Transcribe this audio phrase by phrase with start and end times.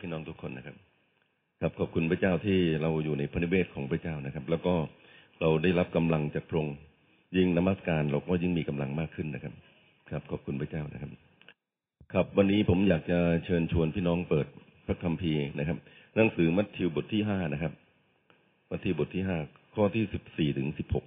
[0.00, 0.76] พี่น้องทุกคนนะครับ
[1.60, 4.74] ครับขอบคุณพระเจ้าที่เราอยู่ในพระนิเวศของพระเจ้านะครับ แล้วก็
[5.40, 6.76] เราได้รับกำลังจากพระองค์
[7.36, 9.54] ยิ่งนมัสการเราก็ยิ่งมีกำลังมากขึ้นนะครับ
[10.10, 11.10] ครับ ขอบคุณพระเจ้านะครับ
[12.12, 14.46] ครับวันนี้ผมอยากจะเชิญชวนพี่น้องเปิด
[14.86, 15.78] พระคัมภีร์นะครับ
[16.16, 17.72] หนังสือมัทธิวบทที่ห้านะครับ
[18.70, 19.36] มัทธิวบทที่ห้า
[19.74, 21.04] ข้อที่สิบสี่ถึงสิบหก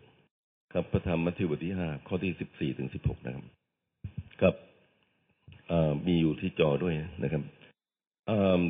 [0.74, 3.46] ครับพระธรรมมัทธิวบทที่ห้าข้อที่สิบสี่ถึงสิบหกนะครับ
[4.42, 4.56] ครับ
[6.08, 6.94] มีอยู่ที่จอด้วย
[7.24, 7.44] นะครับ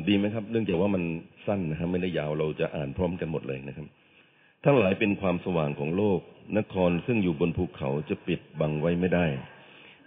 [0.08, 1.02] ดีไหมครับ เนื่องจากว่ามัน
[1.46, 3.86] สั้นนะครับ ไม่ได้ยาวเราจะอ่านพร้อมกันหมดเลยนะครับ
[4.64, 6.20] ทั้งหลายเป็นความสว่างของโลก
[6.58, 9.26] นครซึ่งอยู่บนภูเขาจะปิดบังไว้ไม่ได้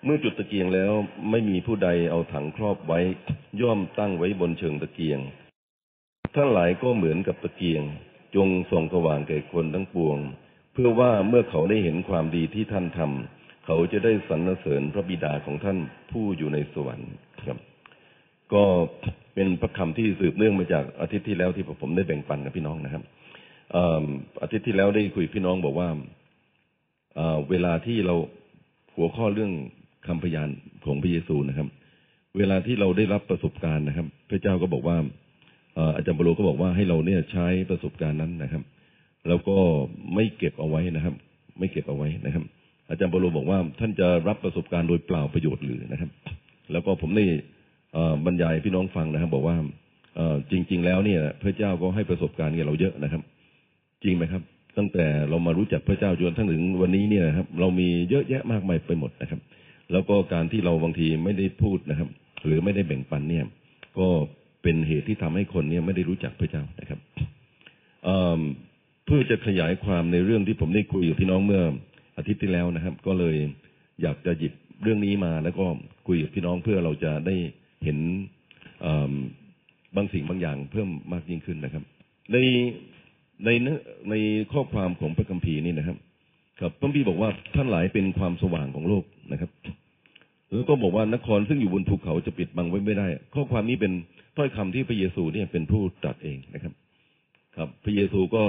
[0.04, 0.92] เมื่อจุดตะเกียงแล้ว
[1.30, 3.00] ไม่มีผู้ใดเอาถังครอบไว้
[3.62, 5.20] ย่อมตั้งไว้บนเชิงตะเกียง
[6.36, 7.84] ทั้งหลายก็เหมือนกับตะเกียง
[8.36, 10.18] จงส่องสว่างแก่คนทั้งปวง
[10.74, 15.78] เพื่อว่าเมื่อเขาได้เห็นความดีที่ท่านทำเขาจะได้สรรเสริญพระบิดาของท่าน
[16.12, 17.12] ผู้อยู่ในสวรรค์
[17.44, 17.58] ครับ
[18.54, 18.64] ก็
[19.34, 23.04] เป็นพระคำที่สืบเนื่องมาจากอาทิตย์ที่แล้วที่ผมได้แบ่งปันกับพี่น้องนะครับ
[24.42, 25.90] อาทิตย์ที่แล้วได้คุยพี่น้องบอกว่า
[27.50, 28.16] เวลาที่เรา
[28.96, 29.52] หัวข้อเรื่อง
[30.08, 30.50] คำพยาน
[30.86, 31.68] ของพระเยซูนะครับ
[32.38, 34.98] เวลาที่เราได้รับประสบการณ์นะครับ พระเจ้าก็บอกว่า
[35.96, 38.64] อาจารย์บโลก็บอกว่าให้เราเนี่ยใช้ประสบการณ์นั้นนะครับ
[39.28, 39.58] แล้วก็
[40.16, 41.16] ไม่เก็บเอาไว้นะครับ
[41.60, 42.44] ไม่เก็บเอาไว้นะครับ
[42.90, 46.10] อาจารย์บโลบอกว่าท่านจะรับประสบการณ์โดยเปล่าประโยชน์หรือนะครับ
[46.72, 47.26] แล้วก็ผมได้
[48.26, 49.56] บรรยายพี่น้องฟังนะครับ บอกว่า
[50.52, 53.22] จริง ๆ แล้วเนี่ย พระเจ้าก็ให้ประสบการณ์กับเราเยอะนะครับ
[54.04, 54.42] จริงไหมครับ
[54.78, 59.40] ตั้งแต่เรามารู้จักพระเจ้าจนทั้งถึงวันนี้เนี่ยครับ เรามีเยอะแยะมากมายไปหมดนะครับ
[59.92, 62.10] แล้วก็การที่เราบางทีไม่ได้พูดนะครับ
[62.46, 63.46] หรือไม่ได้แบ่งปันเนี่ย
[64.00, 64.08] ก็
[64.64, 67.00] เป็นเหตุที่ทำให้คนเนี่ยไม่ได้รู้จักพระเจ้านะครับ
[69.06, 71.64] เพื่อจะขยายความในเรื่องที่ผมได้คุยกับพี่น้องเมื่อ
[72.18, 73.36] อาทิตย์ที่แล้วนะครับ ก็เลย
[74.02, 75.66] อยากจะหยิบเรื่องนี้มาแล้วก็
[76.08, 77.36] คุยกับพี่น้องเพื่อเราจะได้
[77.84, 78.00] เห็น
[79.96, 81.84] บางสิ่งบางอย่างเพิ่มมากยิ่งขึ้นนะครับ
[82.32, 82.38] ใน
[83.46, 83.50] ใน
[84.10, 84.16] ใน
[84.54, 85.98] ข้อความของพระคัมภีร์นี่นะครับ
[86.60, 89.52] ครับพระคัมภีร์บอกว่าท่านหลายเป็นความสว่างของโลกนะครับ
[90.54, 93.92] แล้วก็บอกว่านครซึ่งอยู่บนภูเขาจะปิดบังไว้ไม่ได้ ข้อความนี้เป็น
[94.38, 96.74] ถ้อยคำที่พระเยซูเนี่ยเป็นผู้ตรัสเองนะครับ
[97.58, 98.44] ครับ พระเยซูก็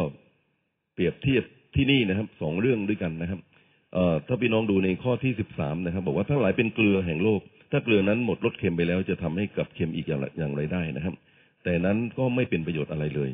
[0.94, 1.44] เปรียบเทียบ
[1.77, 3.41] ที่นี่นะครับสองเรื่องด้วยกันนะครับ
[3.93, 7.41] เอ่อถ้าพี่น้องดูในข้อที่สิบสามนะครับ บอกว่าทั้งหลายเป็นเกลือแห่งโลก
[7.77, 11.15] ถ้าเกลือนั้นหมดรสเค็มไปแล้วจะทำให้กลับเค็มอีกอย่างอย่างไรได้นะครับ
[11.65, 13.31] แต่นั้นก็ไม่เป็นประโยชน์อะไรเลย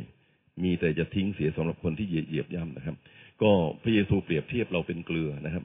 [0.65, 2.97] มีแต่จะทิ้งเสียสำหรับคนที่เหยียบย่ำนะครับ
[3.43, 3.51] ก็
[3.83, 5.65] พระเยซูเปรียบเทียบเราเป็นเกลือนะครับ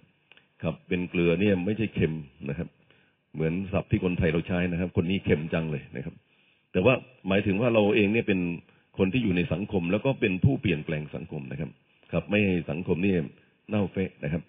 [0.63, 2.13] ครับเป็นเกลือเนี่ยไม่ใช่เค็ม
[2.49, 2.67] นะครับ
[3.33, 6.15] เหมือนศัพท์ที่คนไทยเราใช้นะครับ คนนี้เค็มจังเลยนะครับ
[6.71, 6.93] แต่ว่า
[7.27, 8.39] หมายถึงว่าเราเองเนี่ยเป็น
[8.97, 11.69] คนที่อยู่ในสังคม แล้วก็เป็นผู้เปลี่ยนแปลงสังคมนะครับ
[12.11, 13.13] ครับ ไม่ให้สังคมนี่
[13.69, 14.41] เน่าเฟะนะครับ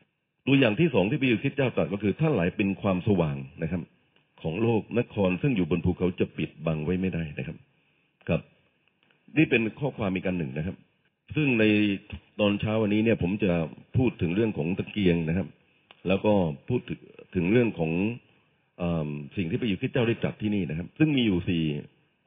[0.46, 3.82] ตัวอย่างที่สองที่พระเยซูคริสต์เจ้าตรัสก็คือท่านหลายเป็นความสว่างนะครับ
[4.42, 7.56] ของโลกนคร ซึ่งอยู่บนภูเขาจะปิดบังไว้ไม่ได้นะครับ
[8.28, 8.40] ครับ
[9.36, 10.76] นี่เป็นข้อความมีกันหนึ่งนะครับ
[11.36, 11.64] ซึ่งใน
[12.40, 13.52] ตอนเช้าวันนี้เนี่ย ผมจะ
[13.96, 15.48] พูดถึงเรื่องของตะเกียงนะครับ
[16.08, 16.32] แล้วก็
[16.68, 16.80] พูด
[17.34, 17.90] ถึงเรื่องของ
[18.80, 18.82] อ
[19.36, 21.62] สิ่งที่พระเยซูคริสต์เจ้าได้จัดที่นี่นะครับ ซึ่งมีอยู่สี่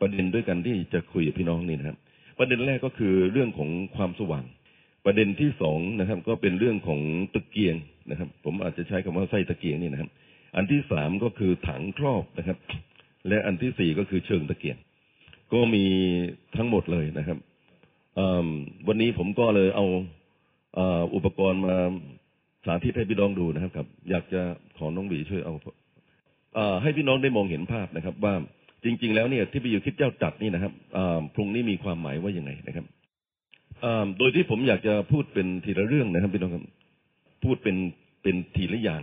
[0.01, 1.97] ประเด็นด้วยกันที่จะคุยกับพี่น้องนี่นะครับ
[2.39, 4.45] ประเด็นแรกก็คือเรื่องของความสว่าง
[5.05, 6.99] ประเด็นที่สองนะครับ ก็เป็นเรื่องของ
[7.33, 7.75] ตะเกียง
[8.09, 10.09] นะครับ ผมอาจจะใช้คำว่าไส้ตะเกียงนี่นะครับ
[10.55, 12.57] อันที่สามก็คือถังครอบนะครับ
[13.27, 14.77] และอันที่สี่ก็คือเชิงตะเกียง
[15.53, 15.85] ก็มี
[16.57, 17.37] ทั้งหมดเลยนะครับ
[18.87, 19.85] วันนี้ผมก็เลยเอา
[21.15, 21.75] อุปกรณ์มา
[22.65, 24.41] สาธิตให้พี่น้องดูนะครับครับ อยากจะ
[24.77, 25.53] ขอน้องบีช่วยเอา
[26.81, 28.33] ให้พี่น้องได้มองเห็นภาพนะครับ ว่า
[28.83, 30.73] จริง ๆ แล้วเนี่ยที่ไปอยู่คิดเจ้าจัดนี่นะครับ
[31.35, 32.85] พรุ่งนี้มีความหมายว่ายังไงนะครับ
[34.17, 36.65] โดยที่ผมอยากจะพูดเป็นทีละเรื่องนะครับพี่น้องครับ
[37.43, 37.75] พูดเป็น
[38.23, 39.01] เป็นทีละอย่าง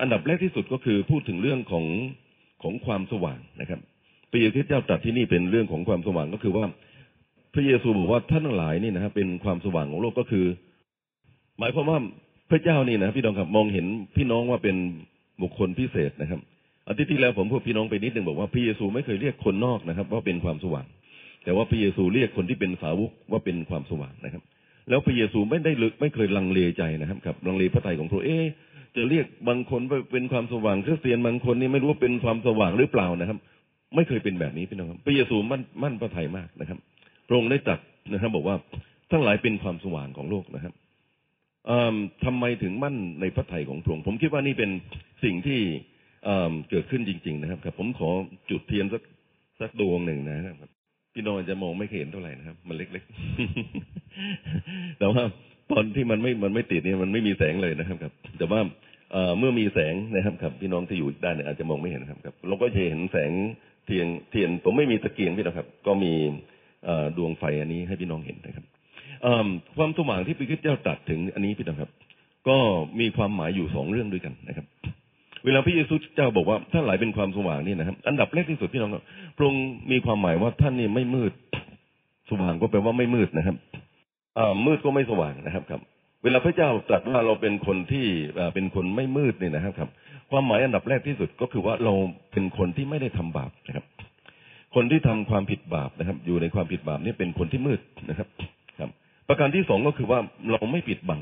[0.00, 1.84] อันดับแรกที่สุดก็คือพูดถึงเรื่องของ
[2.62, 3.80] ของความสว่างนะครับ
[4.30, 6.64] พระเยซูเจ้าตรัสที่นี่เป็นเรื่องของความสว่างก็คือว่า
[7.54, 10.44] พระเยซูบอกว่าท่านทั้งหลายนี่นะครับเป็นความสว่างของโลกก็คือ
[11.58, 11.98] หมายความว่า
[12.50, 14.76] พระเจ้านี่นะพี่น้องครับมองเห็นพี่น้องว่าเป็น
[15.42, 16.40] บุคคลพิเศษนะครับ
[16.88, 20.86] อาทิตย์ที่แล้วผมพูดพี่น้องไปนิดหนึ่งบอกว่าพระเยซูไม่เคยเรียกคนนอกนะครับ ว่าเป็นความสว่าง
[21.44, 24.42] แต่ว่าพระเยซูเรียกคนที่เป็นสาวกว่าเป็นความสว่างนะครับ
[24.88, 28.38] แล้วพระเยซูไม่ได้ลึกไม่เคยลังเลใจนะครับครับลังเลพระทัยของพระเอ๊
[28.96, 33.38] จะเรียกบางคนว่าเป็นความสว่างคริสเตียนบางคนนี่ไม่รู้ว่าเป็นความสว่างหรือเปล่านะครับ
[33.96, 36.78] ไม่เคยเป็นแบบนี้พี่น้องครับพระเยซูมั่นมั่นพระทัยมากนะครับ
[37.28, 37.78] พระองค์ได้จัด
[38.12, 38.56] นะครับ บอกว่า
[39.12, 40.74] ทั้งหลายเป็นความสว่างของโลกนะครับ
[42.24, 44.70] ทำไมถึงมั่นในพระทัยของพระองค์ผมคิดว่านี่เป็น
[45.24, 45.60] สิ่งที่
[46.70, 48.10] เกิดขึ้นจริง ๆ นะครับครับ ผมขอ
[48.50, 49.02] จุดเทียนสัก
[49.60, 50.70] สักดวงหนึ่งนะครับ
[51.14, 55.22] พี่น้องจะมองไม่เห็นเท่าไหร่นะครับ มันเล็กๆแต่ว่า
[55.72, 58.60] ตอนที่มันไม่มันไม่ติดเนี่ยมันไม่มีแสงเลยนะครับครับ แต่ว่า
[59.38, 63.32] เมื่อมีแสงนะครับครับพี่น้องที่อยู่ด้านเนี่ยอาจจะมองไม่เห็นครับครับเราก็จะเห็นแสง
[63.86, 66.12] เทียนเทียนผมไม่มีตะเกียงพี่นะครับ ก็มี
[67.16, 68.64] ดวงไฟอันนี้ให้พี่น้องเห็นนะครับ
[69.76, 71.90] ความสว่างที่พระคริสต์เจ้าตรัสถึงอันนี้พี่นะครับ
[72.48, 72.56] ก็
[73.00, 74.66] มีความหมายอยู่สองเรื่องด้วยกันนะครับ
[75.44, 79.04] เวลาพระเยซูเจ้าบอกว่าท่านหลายเป็นความสว่างนี่นะครับ อันดับแรกที่สุดพี่น้องครับ
[79.36, 81.32] พระองค์มีความหมายว่าท่านนี่ไม่มืด
[82.30, 83.56] สว่างก็แปลว่าไม่มืดนะครับ
[84.66, 85.80] มืดก็ไม่สว่างนะครับครับ
[86.22, 88.06] เวลาพระเจ้าตรัสว่าเราเป็นคนที่
[88.54, 89.88] เป็นคนไม่มืดเนี่ยนะครับ
[90.30, 91.94] ความหมายอันดับแรกที่สุดก็คือว่าเรา
[92.32, 93.84] เป็นคนที่ไม่ได้ทำบาปนะครับ
[94.74, 97.80] คนที่ทำความผิดบาปนะครับ อยู่ในความผิดบาปนี่เป็นคนที่มืด
[98.10, 98.28] นะครับ
[98.80, 98.90] ครับ
[99.28, 100.18] ประการที่สองก็คือว่า
[100.52, 101.20] เราไม่ปิดบัง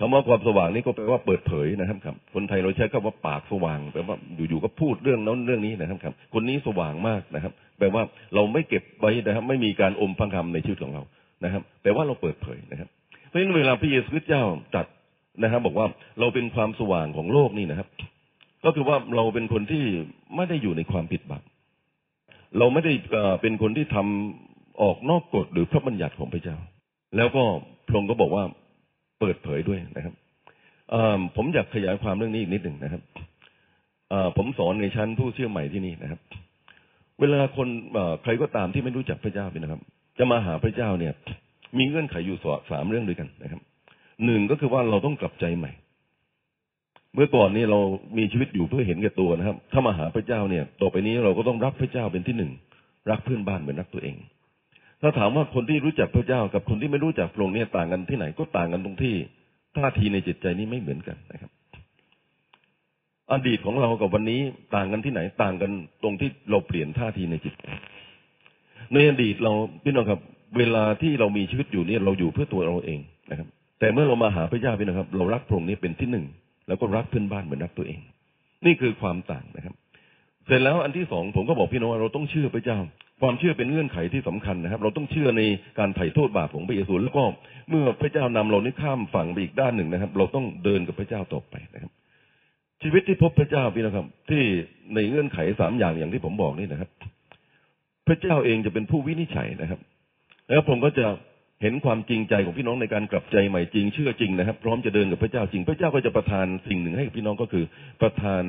[0.00, 4.16] คำว่าความสว่างนี่ก็แปลว่าเปิดเผยนะครับครับ คนไทยเราใช้คำว่าปากสว่างแปลว่า
[4.48, 8.02] อยู่ๆก็พูดเรื่องนั้นเรื่องนี้นะครับครับ คนนี้สว่างมากนะครับ แปลว่า
[8.34, 11.02] เราไม่เก็บไว้นะครับ ไม่มีการอมพังคำในชีวิตของเรา
[11.44, 12.88] นะครับ แปลว่าเราเปิดเผยนะครับ
[13.36, 14.44] ราะฉะนั้นเวลาพระเยซูคริสต์เจ้า
[14.74, 14.86] ตรัส
[15.42, 15.86] นะครับบอกว่า
[16.20, 17.88] เราเป็นความสว่างของโลกนี่นะครับ
[18.64, 19.84] ก็คือว่าเราเป็นคนที่
[20.36, 21.42] ไม่ได้อยู่ในความผิดบาป
[22.58, 22.92] เราไม่ได้
[23.42, 26.56] เป็นคนที่ทำออกนอกกฎหรือพระบัญญัติของพระเจ้า
[27.16, 27.42] แล้วก็
[27.86, 28.44] พระองค์ก็บอกว่า
[29.20, 30.14] เปิดเผยด้วยนะครับ
[31.36, 33.02] ผมอยากขยายความเรื่องนี้อีกนิดหนึ่งนะครับ
[34.36, 36.20] ผมสอนในชั้นผู้เชื่อใหม่ที่นี่นะครับ
[37.20, 37.68] เวลาคน
[38.22, 39.80] ใครก็ตามที่ไม่รู้จักพระเจ้าเนี่ยนะครับ
[40.18, 41.14] จะมาหาพระเจ้าเนี่ย
[41.78, 42.38] มีเงื่อนไขอยู่
[42.70, 43.60] สามเรื่องด้วยกันนะครับ
[44.24, 45.72] หนึ่งก็คือว่าเราต้องกลับใจใหม่
[47.14, 47.80] เมื่อก่อนนี้เรา
[48.18, 52.52] มีชีวิตอยู่เพื่อเห็นแก่ตัวนะครับ ถ้ามาหาพระเจ้าเนี่ย ต่อไปนี้เราก็ต้องรักพระเจ้าเป็นที่หนึ่ง
[53.10, 54.16] รักเพื่อนบ้านเหมือนรักตัวเอง
[55.02, 59.14] ถ้าถามว่าคนที่รู้จักพระเจ้ากับคนที่ไม่รู้จักพระองค์เนี่ยต่างกันที่ไหนก็ต่างกันตรงที่
[59.76, 61.50] ท่าทีในจิตใจนี้ไม่เหมือนกันนะครับ
[63.32, 64.40] อดีตของเรากับวันนี้
[64.74, 65.70] ต่างกันที่ไหนต่างกัน
[66.02, 67.66] ตรงที่เราเปลี่ยนท่าทีในจิตใจ
[68.92, 69.52] ในอดีตเรา
[69.84, 70.20] พี่น้องครับ
[70.58, 73.00] เวลาที่เรามีชีวิตอยู่เนี่ยเราอยู่เพื่อตัวเราเอง
[73.30, 73.48] นะครับ
[73.80, 76.26] แต่เมื่อเรามาหาพระเจ้าพี่น้องครับ เรารักพระองค์นี้เป็นที่หนึ่ง
[76.68, 78.00] แล้วก็รักเพื่อนบ้านเหมือนรักตัวเอง
[78.66, 79.74] นี่คือความต่างนะครับ
[80.46, 82.78] เสร็จแล้วอันที่สองผมก็บอกพี่น้องว่าเราต้องเชื่อพระเจ้า
[83.20, 85.42] ความเชื่อเป็นเงื่อนไขที่สำคัญนะครับ เราต้องเชื่อใน
[85.78, 87.24] การไถ่โทษบาปของพระเยซูแล้วก็
[87.70, 91.92] เมื่อพระเจ้านำเรานี้ข้ามฝั่งไปอีกด้านหนึ่งนะครับ เราต้องเดินกับพระเจ้าต่อไปนะครับ
[92.82, 94.42] ชีวิตที่พบพระเจ้าพี่นะครับ ที่
[94.94, 96.90] ในเงื่อนไขสามอย่างอย่างที่ผมบอกนี่นะครับ
[98.06, 99.80] พระเจ้าเองจะเป็นผู้วินิจฉัยนะครับ
[100.48, 101.06] แล้วผมก็จะ
[101.62, 107.64] เห็นความจริงใจของพี่น้องในการกลับใจใหม่จริงเชื่อจริงนะครับ พร้อมจะเดินกับพระเจ้าจริง พระเจ้าก็จะประทานสิ่งหนึ่งให้กับพี่น้องก็คือ
[108.02, 108.44] ประทาน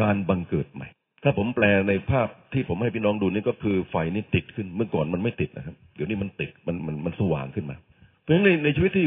[0.00, 0.88] การบังเกิดใหม่
[1.22, 7.76] ถ้าผมแปลในภาพที่ผมให้พี่น้องดูนี่ก็คือไฟนี่ติดขึ้นเมื่อก่อนมันไม่ติดนะครับ เดี๋ยวนี้มันติดมันมันมันสว่างขึ้นมา
[8.22, 9.06] เพราะฉะนั้นในในชีวิตที่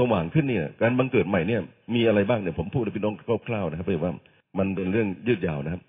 [0.00, 1.60] สว่างขึ้นเนี่ยการบังเกิดใหม่เนี่ย
[1.94, 3.14] มีอะไรบ้างเนี่ยผมพูดให้พี่น้อง
[3.46, 4.12] คร่าวๆนะครับเพราะว่า
[4.58, 5.82] มันเป็นเรื่องยืดยาวนะครับ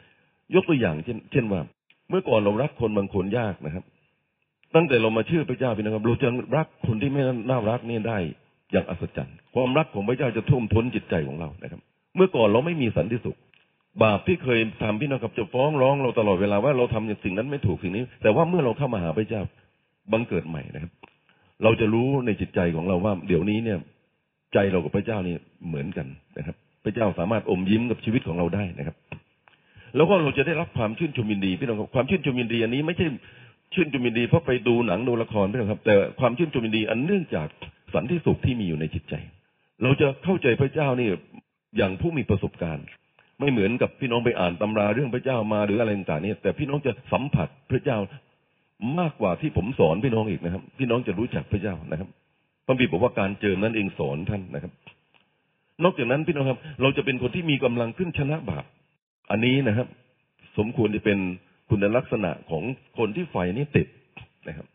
[0.56, 1.62] ยกตัวอย่างเช่น เช่นว่า
[2.10, 3.84] เมื่อก่อนเรารักคนบางคนยากนะครับ
[4.76, 8.18] ตั้งแต่เรามาเชื่อพระเจ้าพี่นะครับเราจะรักคนที่ไม่น่ารักนี่ได้
[8.72, 11.82] อย่างอัศจรรย์ความรักของพระเจ้าจะท่วมท้นจิตใจของเรานะครับ
[12.16, 13.38] เมื่อก่อนเราไม่มีสันติสุข
[14.04, 19.42] บาปที่เคยทำพี่น้องกับจะฟ้องร้องเราตลอดเวลาว่าเราทำอย่างสิ่งนั้นไม่ถูกสิ่งนี้ แต่ว่าเมื่อเราเข้ามาหาพระเจ้า
[20.12, 20.92] บังเกิดใหม่นะครับ
[21.64, 23.78] เราจะรู้ในจิตใจของเราว่า เดี๋ยวนี้เนี่ย
[24.54, 25.36] ใจเรากับพระเจ้านี่
[25.68, 28.96] เหมือนกันนะครับ พระเจ้าสามารถอมยิ้มกับชีวิตของเราได้นะครับ
[29.96, 33.08] แล้วก็เราจะได้รับความชื่นชมยินดีพี่น้องครับความชื่นชมยินดีอันนี้ไม่ใช่
[33.74, 37.48] ชื่นชมยินดีเพราะไปดูหนังดูละครพี่น้องครับ แต่ความชื่นชมยินดีอันเนื่องจาก
[37.94, 39.14] สันติสุขที่มีอยู่ในจิตใจ
[39.84, 41.10] เราจะเข้าใจพระเจ้านี่
[41.78, 42.86] อย่างผู้มีประสบการณ์
[43.40, 47.98] ไม่เหมือนกับพี่น้องไปอ่านตำราเรื่องพระเจ้ามาหรืออะไรต่างๆเนี่ยแต่พี่น้องจะสัมผัสพระเจ้า
[49.00, 52.10] มากกว่าที่ผมสอนพี่น้องอีกนะครับ พี่น้องจะรู้จักพระเจ้านะครับ
[52.66, 54.72] พระบิดบอกว่าการเจิมนั้นเองสอนท่านนะครับ
[55.84, 58.66] นอกจากนั้นพี่น้องครับ เราจะเป็นคนที่มีกำลังขึ้นชนะบาป
[59.32, 59.88] อันนี้นะครับ
[60.58, 61.20] สมควรจะเป็น
[61.76, 62.64] คุณลักษณะของ
[62.98, 63.88] คนที่ไฟนี่ติด
[64.48, 64.68] นะครับ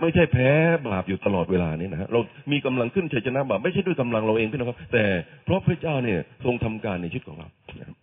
[0.00, 0.48] ไม่ใช่แพ้
[0.88, 2.20] บาปอยู่ตลอดเวลานี้นะฮะเรา
[2.52, 5.04] มีกำลังขึ้นชัยชนะบาปไม่ใช่ด้วยกำลังเราเองพี่น้องครับ แต่
[5.44, 7.48] เพราะพระเจ้าเนี่ยทรงทำการในชีวิตของเรา
[7.78, 7.96] นะครับ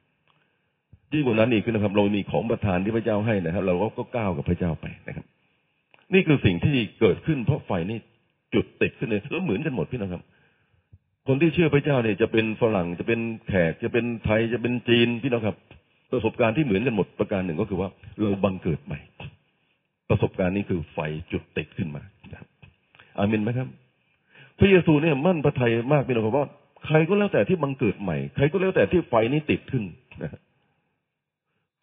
[1.14, 5.26] ยิ่งกว่านั้นอีกพี่นะครับ เรามีของประทานที่พระเจ้าให้นะครับ เราก็ก้าวกับพระเจ้าไปนะครับ
[6.14, 7.98] นี่คือสิ่งที่เกิดขึ้น เพราะไฟนี่
[8.54, 10.24] จุดติดขึ้นเลยแล้วเหมือนกันหมดพี่น้องครับ
[11.28, 15.58] คนที่เชื่อพระเจ้าเนี่ยจะเป็นฝรั่งจะเป็นแขกจะเป็นไทยจะเป็นจีนพี่น้องครับ
[16.12, 17.90] ประสบการณ์ที่เหมือนกันหมดประการหนึ่งก็คือว่า
[18.20, 19.00] เราบังเกิดใหม่
[20.10, 20.98] ประสบการณ์นี้คือไฟ
[21.32, 22.04] จุดติดขึ้นมา
[22.34, 22.48] ครับ
[23.18, 23.68] อามินไหมครับ
[24.60, 26.48] พระเยซูเนี่ยมั่นพระทัยมากพี่น้องครับว่า
[26.86, 29.84] ใครก็แล้วแต่ที่บังเกิดใหม่ ใครก็แล้วแต่ที่ไฟนี้ติดขึ้น
[30.22, 30.42] นะ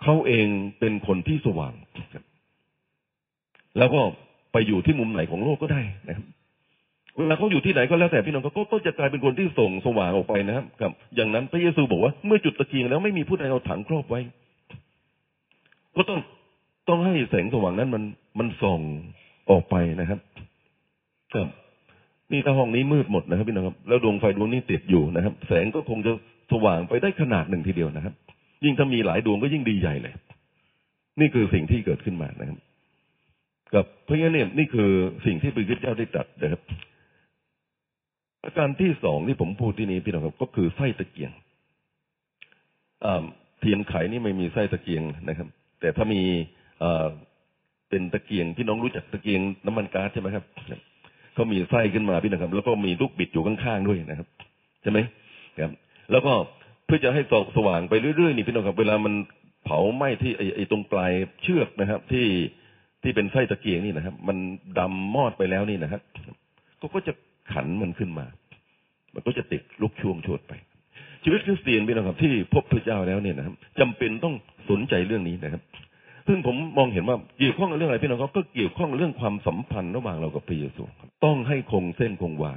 [0.03, 0.47] เขาเอง
[0.79, 1.75] เป็นคนที่สว่าง
[3.79, 4.01] แล้วก็
[4.53, 6.27] ไปอยู่ที่มุมไหนของโลกก็ได้นะครับ
[7.19, 14.21] เวลาเขาอยู่ที่ไหนก็แล้วแต่พี่น้องก็ก็จะกลายเป็นคนที่ส่งสว่างออกไปนะครับครับ อย่างนั้นพระเยซูบอกว่าเมื่อจุดตะเกียงแล้วไม่มีผู้ใดเอาถังครอบไว้
[15.97, 16.21] ก็ต้อง
[16.89, 18.03] ต้องให้แสงสว่างนั้นมัน
[18.39, 18.81] มันส่อง
[19.51, 20.21] ออกไปนะครับ
[21.35, 21.49] ครับ
[22.33, 26.13] นี่ถ้าห้องนี้มืดหมดนะครับพี่น้องครับ แล้วดวงไฟดวงนี้ติดอยู่นะครับ แสงก็คงจะ
[26.53, 28.15] สว่างไปได้ขนาดหนึ่งทีเดียวนะครับ
[28.65, 30.15] ยิ่งถ้ามีหลายดวงก็ยิ่งดีใหญ่เลย
[31.21, 32.59] นี่คือสิ่งที่เกิดขึ้นมานะครับ
[33.75, 34.91] กับเพราะงั้นเนี่ยนี่คือ
[35.27, 36.63] สิ่งที่พระพุทธเจ้าได้ตรัสนะครับ
[38.45, 41.31] อาการที่สองที่ผมพูดที่นี้พี่น้องครับก็คือไส้ตะเกียง
[43.05, 43.25] อ่า
[43.61, 45.49] เทียนไขนี่ไม่มีไส้ตะเกียงนะครับ
[45.81, 46.23] แต่ถ้ามี
[46.83, 47.07] อ่า
[47.89, 50.45] เป็นตะเกียงพี่น้องรู้จักตะเกียงน้ำมันก๊าซใช่ไหมครับ
[51.35, 54.29] เขามีไส้ขึ้นมาพี่นะครับ แล้วก็มีลูกบิดอยู่ข้างๆด้วยนะครับ
[54.83, 54.99] ใช่ไหม
[55.61, 55.73] ครับ
[56.13, 56.33] แล้วก็
[56.85, 57.23] เพื่อจะให้
[57.57, 59.15] สว่างไปเรื่อยๆนี่พี่น้องครับ เวลามัน
[59.65, 62.27] เผาไหม้ที่ไอ้ไอ้ตรงปลายเชือกนะครับ ที่
[63.03, 64.37] ที่เป็นไส้ตะเกียงนี่นะครับ มัน
[64.79, 66.03] ดำมอดไปแล้วนี่นะครับ
[66.81, 67.13] ก็ก็จะ
[67.53, 68.27] ขันมันขึ้นมา
[69.15, 70.53] มันก็จะติดลุกช่วงโชดไป
[71.25, 74.35] ชีวิตคริสเตียนพี่น้องครับที่พบพระเจ้าแล้วเนี่ยนะครับจำเป็นต้อง
[74.71, 75.63] สนใจเรื่องนี้นะครับ
[76.29, 82.53] ซึ่งผมมองเห็นว่าเกี่ยวข้องกับเรื่องอะไรพี่น้องครับก็เกี่ยวข้องเรื่องความสัมพันธ์ระหว่างเรากับพระเยซูครับต้องให้คงเส้นคงวา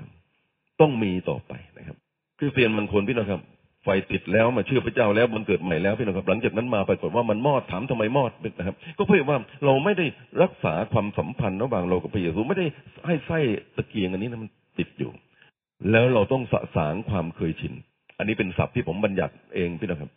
[0.81, 1.98] ต้องมีต่อไปนะครับ
[2.38, 3.41] คริสเตียนบางคนพี่น้องครับ
[3.83, 10.05] ไฟติดแล้วมาเชื่อพระเจ้าแล้วมันเกิดใหม่แล้วพี่น้องครับ หลังจากนั้นมาปรากฏว่ามันมอดถามทำไมมอดนะครับ ก็เพราะว่าเราไม่ได้
[10.43, 12.65] รักษาความสัมพันธ์ระหว่างเรากับพระเยซูไม่ได้
[13.07, 13.39] ให้ไส้
[13.75, 15.12] ตะเกียงอันนี้นะมัน ติดอยู่
[15.92, 17.74] แล้วเราต้องสะสางความเคยชิน
[18.18, 20.12] อันนี้เป็นศัพท์ที่ผมบัญญัติเองพี่น้องครับ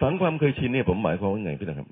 [0.00, 1.88] สางความเคยชินเนี่ยผมหมายความว่าไงพี่น้องครับ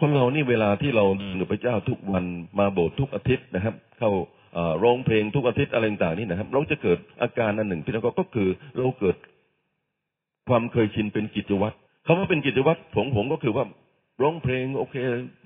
[0.00, 1.04] คนเรานี่เวลาที่เรา
[1.36, 2.24] เดินพระเจ้าทุกวัน
[2.58, 4.10] มาโบสถ์ทุกอาทิตย์นะครับ เข้า
[4.82, 9.16] ร้องเพลงทุกอาทิตย์อะไรต่างๆนี่นะครับ เราจะเกิดอาการอันหนึ่งพี่น้องก็คือเราเกิด
[10.48, 13.64] ความเคยชินเป็นกิจวัตรคำว่าเป็นกิจวัตรผมผมก็คือว่า
[14.22, 14.94] ร้องเพลงโอเค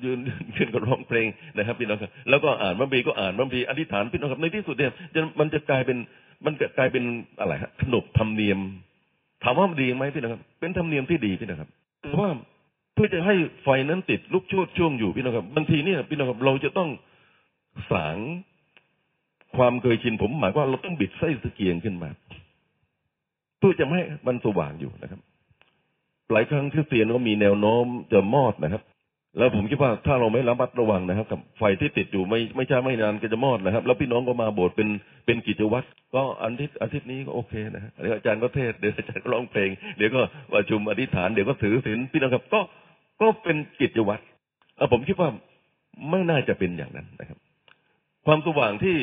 [0.04, 0.18] ยืน
[0.54, 1.26] ยืนก็ร้องเพลง
[1.56, 5.98] นะครับพี่น้องครับแล้วก็อ่านบัมพีก็อ่านบัมพีอธิษฐานพี่น้องครับในที่สุดเนี่ยจะมันจะกลายเป็น
[6.44, 7.04] มันกลายเป็น
[7.40, 8.58] อะไรฮะขนบธรรมเนียม
[9.42, 12.28] ถามว่ามันดีไหมพี่น้องครับ เป็นธรรมเนียมที่ดีพี่น้องครับแต่ว่า
[12.94, 16.88] เพื่อจะให้ไฟนั้นติดลุกโชดช่วงอยู่พี่น้องครับบางทีเนี่ยพี่น้องครับเราจะต้อง
[17.90, 18.16] สาง
[19.56, 22.10] ความเคยชินผมหมายว่าเราต้องบิดไส้ตะเกียงขึ้นมา
[23.58, 25.20] เพื่อจะไม่ให้มันสว่างอยู่นะครับ
[26.32, 28.82] หลายครั้งที่เตียนก็มีแนวโน้มจะมอดนะครับ
[29.38, 34.88] แล้วผมคิดว่าถ้าเราไม่ระมัดระวังนะครับ กับไฟที่ติดอยู่ไม่ไม่ช้าไม่นานก็จะมอดนะครับ แล้วพี่น้องก็มาโบสถ์เป็น
[35.26, 40.20] เป็นกิจวัตรก็อาทิตย์อาทิตย์นี้ก็โอเคนะฮะเดี๋ยวอาจารย์ก็เทศเดี๋ยวอาจารย์ก็ร้องเพลงเดี๋ยวก็
[40.52, 42.60] ประชุมอธิษฐานเดี๋ยวก็ถือศีลพี่น้องครับ ก็
[43.20, 44.22] ก็เป็นกิจวัตร
[44.92, 45.28] ผมคิดว่า
[46.10, 47.38] ไม่น่าจะเป็นอย่างนั้นนะครับ
[48.26, 48.96] ความสว่างที่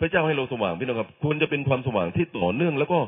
[0.00, 2.98] พระเจ้าให้เราสว่างพี่น้องครับควรจะเป็นความสว่างที่ต่อเนื่องแล้วก็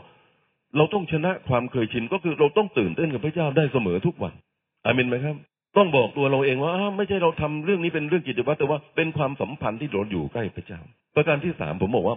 [0.77, 4.33] เราต้องชนะความเคยชินก็คือเราต้องตื่นเต้นกับพระเจ้าได้เสมอทุกวัน
[4.85, 5.37] อามินไหมครับ
[5.77, 10.81] ต้องบอกตัวเราเองว่าไม่ใช่เราทำเรื่องนี้เป็นเรื่องกิจวัตรแต่ว่าเป็นความสัมพันธ์ที่เราอยู่ใกล้พระเจ้า
[11.15, 12.17] ประการที่สามผมบอกว่า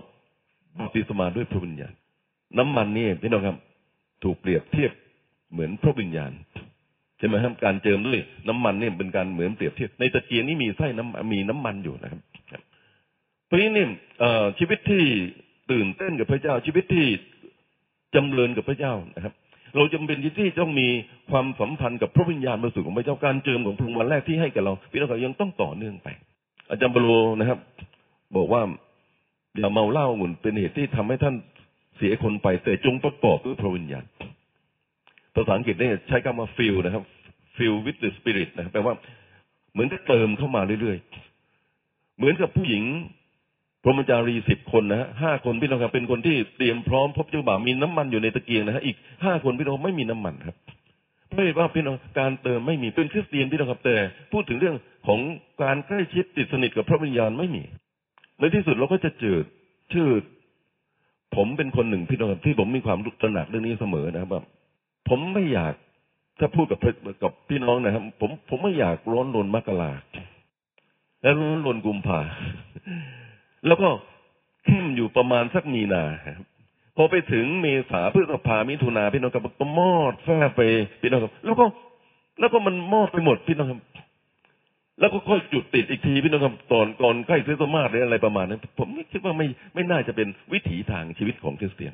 [0.79, 1.93] บัพติศมาด้วยพระวิญญาณ
[2.57, 3.57] น้ำมันนี่พี่น้องครับ
[4.23, 4.91] ถูกเปรียบเทียบ
[5.51, 6.31] เหมือนพระวิญญาณ
[7.17, 12.21] ใช่ไหมครับการเจิมด้วยน้ำมันนี่เป็นการเหมือนเปรียบเทียบในตะเกียงนี่มีไส้น้ำมีน้ำมันอยู่นะครับ
[13.45, 13.85] เพราะนี้นี่
[14.59, 15.03] ชีวิตที่
[15.71, 17.07] ตื่นเต้นกับพระเจ้าชีวิตที่
[18.15, 19.33] จำเริญกับพระเจ้านะครับ
[19.75, 20.87] เราจำเป็นที่ต้องมี
[21.31, 26.07] ความสัมพันธ์กับพระวิญญาณบริสุทธิ์ของพระเจ้าการเจิมของพระองค์วันแรกที่ให้กับเราพี่น้องยังต้องต่อเนื่องไป
[26.69, 27.59] อาจารย์บโลนะครับ
[28.37, 28.61] บอกว่า
[29.57, 31.35] อย่าเมาเหล้าหมุนเป็นเหตุที่ทำให้ท่าน
[31.97, 34.05] เสียคนไปแต่จงประกอบด้วยพระวิญญาณ
[35.35, 37.03] ภาษาอังกฤษเนี่ยใช้คำว่า fill นะครับ
[37.55, 38.93] fill with the spirit นะแปลว่า
[39.73, 42.83] เหมือนกับเติมเข้ามาเรื่อยๆ เหมือนกับผู้หญิง
[43.83, 50.57] พรหมจารีสิบคนนะฮะห้าคนพี่น้องครับเป็นคนที่เตรียมพร้อมพบเจ้าบ่าวมีน้ำมันอยู่ในตะเกียงนะฮะอีกห้าคนพี่น้องไม่มีน้ำมันครับ
[51.35, 53.95] ไม่ว่าพี่น้องการเติมไม่มีเป็นคริสเตียนพี่น้องครับแต่
[54.31, 54.75] พูดถึงเรื่อง
[55.07, 55.19] ของ
[55.63, 57.63] การใกล้ชิดติดสนิทกับพระวิญญาณไม่มี
[58.39, 59.37] ในที่สุดเราก็จะเจอ
[59.93, 60.07] ชื่อ
[61.35, 64.43] ผมเป็นคนหนึ่งพี่น้องครับที่ผมมีความตระหนักเรื่องนี้เสมอนะครับ
[65.09, 65.73] ผมไม่อยาก
[66.39, 66.79] ถ้าพูดกับ
[67.23, 69.91] กับพี่น้องนะครับ ผมผมไม่อยากร้อนรนมกรา
[71.21, 72.19] และร้อนรนกุมภา
[73.67, 73.89] แล้วก็
[74.65, 76.47] เข้มอยู่ประมาณสักมีนาครับ
[76.97, 80.61] พอไปถึงเมษาพฤษภามิถุนาพี่น้องครับก็มอดแฟไป
[81.01, 81.65] พี่น้องครับแล้วก็
[82.39, 83.79] แล้วก็มันมอดไปหมดพี่น้องครับ
[84.99, 91.93] แล้วก็ค่อยจุดติดอีกทีพี่น้องครับตอนก่อนใกล้คริสต์มาสหรืออะไรประมาณนั้น ผมคิดว่าไม่ไม่น่าจะเป็นวิถีทางชีวิตของคริสเตียน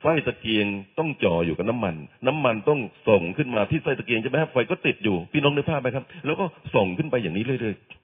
[0.00, 0.66] ไฟตะเกียง
[0.98, 1.94] ต้องจ่ออยู่กับน้ำมัน
[2.26, 6.44] น้ำมันต้องส่งขึ้นมาที่ไฟตะเกียงใช่ไหมครับไฟก็ติดอยู่พี่น้องนึกภาพไหมครับ แล้วก็
[6.74, 8.01] ส่งขึ้นไปอย่างนี้เรื่อยๆ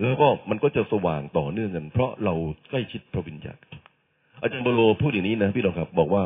[0.00, 2.34] แล้วก็มันก็จะสว่างต่อเนื่องกัน เพราะเรา
[2.70, 3.58] ใกล้ชิดพระวิญญาณ
[4.42, 6.22] อาจารย์บโลพูดอย่างนี้นะพี่น้องครับ บอกว่า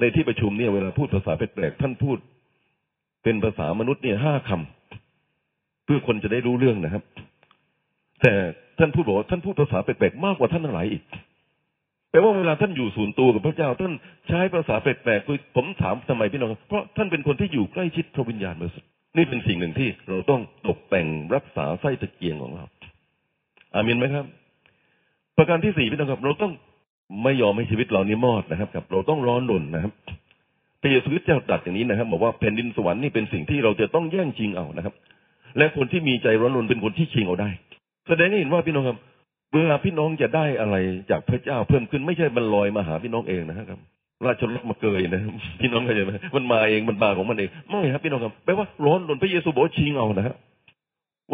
[0.00, 2.18] ในที่ประชุมเนี่ยเวลาพูดภาษาแปลกๆท่านพูด
[3.22, 7.02] เป็นภาษามนุษย์เนี่ยห้าคำเพื่อคนจะได้รู้เรื่องนะครับ
[8.22, 8.32] แต่
[8.78, 11.02] ท่านพูดบอกว่าท่านพูดภาษาแปลกๆมากกว่าท่านทั้งหลายอีก
[12.10, 13.92] แปลว่าเวลาท่านอยู่ศูนย์ตัวกับพระเจ้า ท่าน
[14.28, 22.64] ใช้ภาษาแปลกๆคือผมถามทำไมพี่น้องเพราะท่านเป็นคนที่อยู่ใกล้ชิดพระวิญญาณบริสุทธิ์นี่เป็นสิ่งหนึ่งที่เราต้องตกแต่งรักษาไส้ตะเกียงของเรา
[23.76, 24.24] อามินไหมครับ
[25.36, 26.52] ประการที่สี่พี่น้องครับ เราต้อง
[27.22, 29.92] ไม่ยอมให้ชีวิตเรานี้มอดนะครับกับ เราต้องร้อนรนนะครับ
[30.80, 34.94] พระเยซูคริสต์เจ้าตรัสอย่างนี้นะครับบอกว่าแผ่นดินสวรรค์นี่เป็นสิ่งที่เราจะต้องแย่งชิงเอานะครับ
[35.58, 37.50] และคนที่มีใจร้อนรนเป็นคนที่ชิงเอาได้
[38.08, 38.98] แสดงให้เห็นว่าพี่น้องครับ
[39.54, 40.76] เวลาพี่น้องจะได้อะไร
[41.10, 43.78] จากพระเจ้าเพิ่มขึ้นไม่ใช่มันลอยมาหาพี่น้องเองนะครับ
[44.26, 45.20] ราชรถมาเกยนะ
[45.60, 50.36] พี่น้องเข้าใจไหมมันมาเองมันมาของมันเองไม่ครับพี่น้องครับแปลว่าร้อนรนพระเยซูบอกชิงเอานะครับ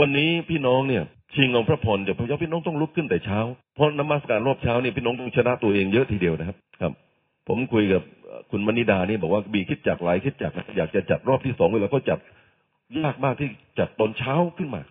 [0.01, 1.03] วันนี้พี่น้องเนี่ย
[1.35, 3.39] ชิงเอาพระพรจากพระเจ้าพี่น้องต้องลุกขึ้นแต่เช้า
[3.75, 6.93] เพราะนมัสการรอบเช้านี่พี่น้องต้องชนะตัวเองเยอะทีเดียวนะครับ ครับ
[7.49, 8.03] ผมคุยกับ
[8.51, 12.19] คุณมณิดานี่บอกว่ามีคิดจักหลายคิดจักอยากจะจัดรอบที่สองเวลาก็จัด
[12.99, 14.83] ยากมากที่จัดตอนเช้าขึ้นมา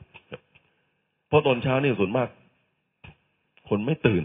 [1.27, 2.27] เพราะตอนเช้านี่ส่วนมาก
[3.69, 4.23] คนไม่ตื่น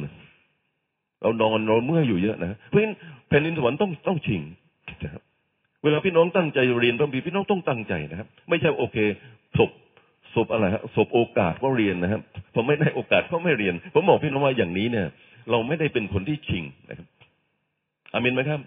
[1.23, 2.97] เรานอนเราเมื่อยอยู่เยอะนะเพราะฉะนั้น
[3.28, 4.42] แผ่นดินสวรรค์ต้องต้องชิง
[5.04, 5.23] นะครับ
[5.83, 8.97] เวลาพี่น้องตั้งใจเรียนพระคัมภีพี่น้องต้องตั้งใจนะครับ ไม่ใช่โอเค
[9.59, 9.71] ศพ
[10.37, 12.21] ศพอะไรฮะศพโอกาสก็เรียนนะครับ
[12.55, 15.07] ผมไม่ได้โอกาสก็ไม่เรียน ผมบอกพี่น้องว่าอย่างนี้เนี่ย
[15.50, 17.07] เราไม่ได้เป็นคนที่ชิงนะครับ
[18.12, 18.61] อามินไหมครับ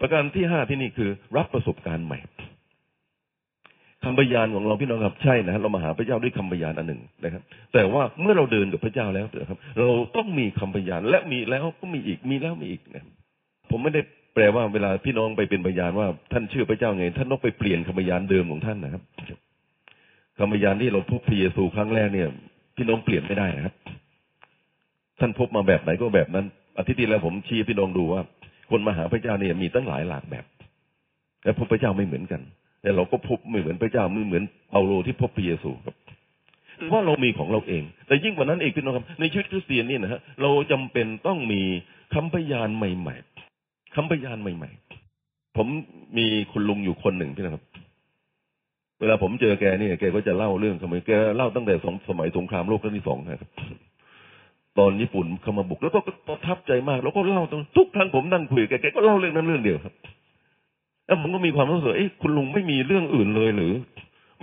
[0.00, 2.18] ประการที่ห้าที่นี่คือ รับประสบการณ์ใหม่
[4.04, 7.42] คำพยานของเราพี่น้องครับใช่นะฮะเรามาหาพระเจ้าด้วยคำพยานอันหนึ่งนะครับ
[7.72, 13.12] แต่ว่าเมื่อเราเดินกับพระเจ้าแล้วนะครับ เราต้องมีคำพยานและมีแล้วก็มีอีกมีแล้วมีอีกนะครับ
[13.70, 14.00] ผมไม่ได้
[14.34, 19.02] แปลว่าเวลาพี่น้องไปเป็นพยานว่าท่านเชื่อพระเจ้าไง ท่านต้องไปเปลี่ยนคำพยานเดิมของท่านนะครับ
[20.38, 22.28] คำพยานที่เราพบพระเยซูครั้งแรกเนี่ย
[22.76, 23.74] พี่น้องเปลี่ยนไม่ได้นะครับ
[25.20, 26.46] ท่านพบมาแบบไหนก็แบบนั้น
[26.78, 28.22] อาทิตย์ที่แล้วผมชี้ให้พี่น้องดูว่า
[28.70, 30.44] คนมาหาพระเจ้าเนี่ยมีตั้งหลายหลากแบบ
[31.44, 32.40] และพบพระเจ้าไม่เหมือนกัน
[32.82, 35.94] แต่เราก็พบไม่เหมือนพระเจ้าไม่เหมือนเปาโลที่พบพระเยซูครับ
[36.92, 41.62] ว่าเรามีของเราเอง แต่ยิ่งกว่านั้นเองพี่น้องครับในชีวิตคริสเตียนนี่นะฮะเราจำเป็นต้องมี
[42.14, 43.16] คำพยานใหม่
[43.56, 44.70] ๆคำพยานใหม่
[45.12, 45.66] ๆ ผม
[46.18, 47.64] มีคุณลุงอยู่คนหนึ่งพี่นะครับ
[49.00, 53.50] เวลาผมเจอแกเนี่ยแกก็จะเล่าเรื่องสมัยแกเล่าตั้งแต่สองสมัยสงครามโลกครั้งที่สองนะครับ
[54.78, 59.94] ตอนญี่ปุ่นเข้ามาบุกแล้วก็ประทับใจมาก แล้วก็เล่าตรงทุกครั้งผมนั่งคุยกับแกแกก็เล่าเรื่องนั้นเรื่องเดียวครับ
[61.06, 63.74] แล้วผมก็มีความรู้สึกเอ้คุณลุงไม่มีเรื่องอื่นเลยหรือ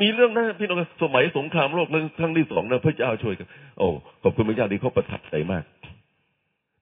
[0.02, 1.88] มีเรื่องนั้นพี่น้องสมัยสงครามโลก
[2.20, 3.88] ครั้งที่สองนะพระเจ้าช่วยกันโอ้
[4.24, 5.64] ขอบคุณพระเจ้าที่เขาประทับใจมาก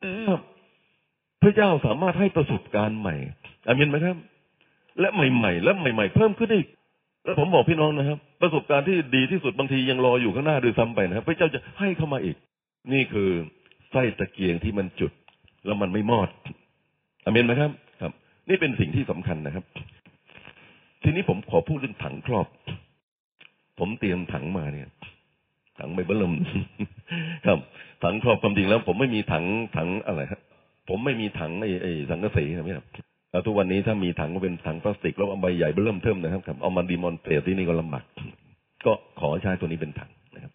[0.01, 0.31] เออ
[1.43, 3.15] พระเจ้าสามารถให้ประสบการณ์ใหม่
[3.67, 4.17] อามินไหมครับ
[4.99, 6.67] และใหม่ ๆ และใหม่ ๆ เพิ่มขึ้นอีก
[7.23, 12.35] แล้วผมบอกพี่น้องนะครับ ประสบการณ์ที่ดีที่สุดบางทียังรออยู่ข้างหน้าด้วยซ้ำไปนะครับ พระเจ้าจะให้เข้ามาอีก
[12.93, 13.29] นี่คือ
[13.91, 15.11] ไส้ตะเกียงที่มันจุด
[15.65, 16.29] แล้วมันไม่มอด
[17.23, 18.11] อามินไหมครับ ครับ
[18.49, 19.65] นี่เป็นสิ่งที่สำคัญนะครับ
[21.03, 22.47] ทีนี้ผมขอพูดเรื่องถังครอบ
[23.79, 24.89] ผมเตรียมถังมาเนี่ย
[25.79, 26.31] ถังไม่เบิ่ม
[27.47, 27.59] ครับ
[28.03, 29.45] ถังครอบความจริงแล้ว ผมไม่มีถัง
[29.77, 30.41] ถังอะไรครับ
[30.89, 32.87] ผมไม่มีถังไอ้ไอ้สังกะสีนะพี่ครับ
[33.31, 38.03] แล้วทุกวันนี้ถ้ามีถังก็เป็นถังพลาสติกแล้วเอาใบใหญ่เบิ่มเทิมนะครับเอามาดีมอนเตรที่นี่ก็ลำบาก
[38.85, 40.51] ก็ขอใช้ตัวนี้เป็นถังนะครับ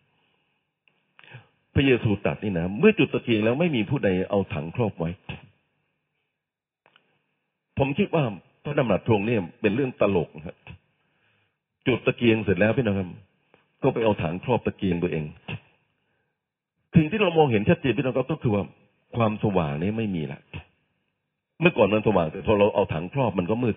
[1.74, 5.10] พระเยซูตรัสนี่นะเมื่อจุดตะเกียงแล้วไม่มีผู้ใดเอาถังครอบไว้
[7.78, 8.24] ผมคิดว่า
[8.64, 10.56] พระดำรัสตรงเนี่ยเป็นเรื่องตลกนะครับ
[11.86, 13.08] จุดตะเกียงเสร็จแล้วพี่น้องครับ
[13.82, 15.24] ก็ไปเอาถังครอบตะเกียงตัวเอง
[16.96, 18.62] สิ่งที่เรามองเห็นชัดเจนพี่น้องครับก็คือว่า
[19.16, 20.40] ความสว่างนี้ไม่มีละ
[21.60, 23.76] เมื่อก่อนมันสว่างแต่พอเราเอาถังครอบมันก็มืด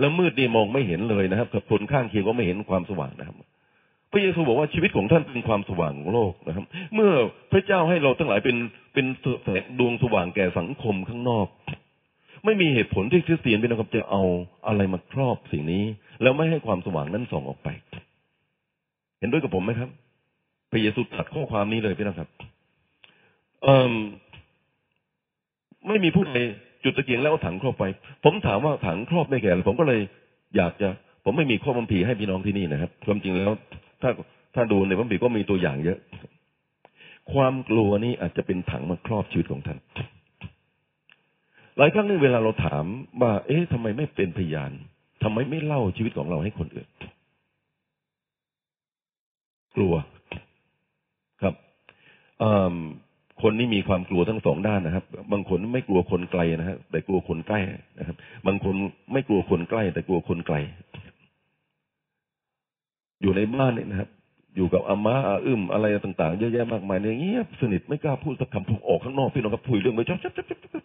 [0.00, 3.36] แล้วมืดนี่มองไม่เห็นเลยนะครับกับคนข้างเคียงก็ไม่เห็นความสว่างนะครับ
[4.12, 6.64] พระเยซูบอกว่าชีวิตของท่านเป็นความสว่างของโลกนะครับ
[6.94, 7.12] เมื่อ
[7.52, 8.56] พระเจ้าให้เราทั้งหลายเป็น
[8.94, 9.06] เป็น
[9.42, 11.48] แสงดวงสว่างแก่สังคมข้างนอก
[12.44, 14.22] ไม่มีเหตุผลที่คริสเตียนพี่น้องครับจะเอา
[14.66, 15.84] อะไรมาครอบสิ่งนี้
[16.22, 17.68] แล้วไม่ให้ความสว่างนั้นส่องออกไป
[19.18, 19.88] เห็นด้วยกับผมไหมครับ
[20.70, 22.28] พระเยซูตรัสข้อความนี้เลยพี่น้องครับ
[23.62, 23.94] เอ่อ
[25.86, 26.38] ไม่มีผู้ใด
[26.84, 27.84] จุดตะเกียงแล้วเอาถังครอบไป
[28.24, 30.00] ผมถามว่าถังครอบได้แก่อะไรผมก็เลย
[30.56, 30.88] อยากจะ
[31.24, 33.52] ผมไม่มีข้อบัมพีร์ให้พี่น้องที่นี่นะครับความจริงแล้ว
[34.02, 34.10] ถ้า
[34.54, 35.98] ถ้าดูในบัมพีร์ก็มีตัวอย่างเยอะ
[37.32, 39.78] ความกลัวนี่อาจจะเป็นถังมาครอบชีวิตของท่าน
[41.76, 42.84] หลายครั้งในเวลาเราถาม
[43.20, 44.72] ว่า เอ๊ะทำไมไม่เป็นพยาน
[45.22, 46.88] ทำไมไม่เล่าชีวิตของเราให้คนอื่น
[49.76, 49.94] กลัว
[51.42, 51.54] ครับ
[52.42, 52.76] อืม
[53.42, 57.60] คนนี่มีความกลัวทั้งสองด้านนะครับ บางคนไม่กลัวคนไกลนะฮะแต่กลัวคนใกล้
[57.98, 58.74] นะครับ บางคน
[59.12, 60.56] ไม่กลัวคนใกล้ แต่กลัวคนไกล
[63.22, 64.08] อยู่ในบ้านเนี่ยนะครับ
[64.56, 70.84] อยู่กับอาม่าอาอึมอะไรต่างๆเยอะแยะมากมายเนี่ยเงียบสนิทไม่กล้าพูดสักคำพอออกข้างนอกพี่น้องครับคุยเรื่องไปชับชับชับชับชับ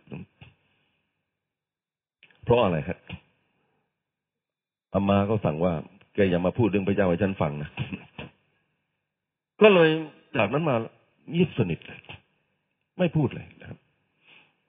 [2.43, 2.97] เพราะอะไรครับ
[4.93, 5.73] อาม่าก็สั่งว่า
[6.15, 7.69] แกอย่ามาพูดเรื่องพระเจ้าให้ฉันฟังนะ
[9.61, 9.89] ก็เลย
[10.37, 10.75] จากนั้นมา
[11.31, 11.99] เงียบสนิทเลย
[12.99, 13.79] ไม่พูดเลยนะครับ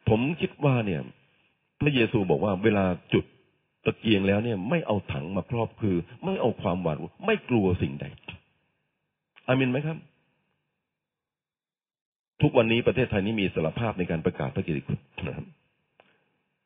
[0.09, 1.01] ผมคิดว่าเนี่ย
[1.81, 3.25] พระเยซูบอกว่าเวลาจุด
[3.85, 8.05] ตะเกียงแล้วเนี่ย ไม่เอาถังมาครอบคือ ไม่เอาความหวาดกลัวไม่กลัวสิ่งใด
[9.47, 9.97] อามินไหมครับ
[12.43, 15.47] ทุกวันนี้ประเทศไทยนี้มีสารภาพในการประกาศพระกิตติคุณนะครับ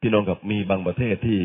[0.01, 1.39] พี่น้องครับมีบางประเทศที่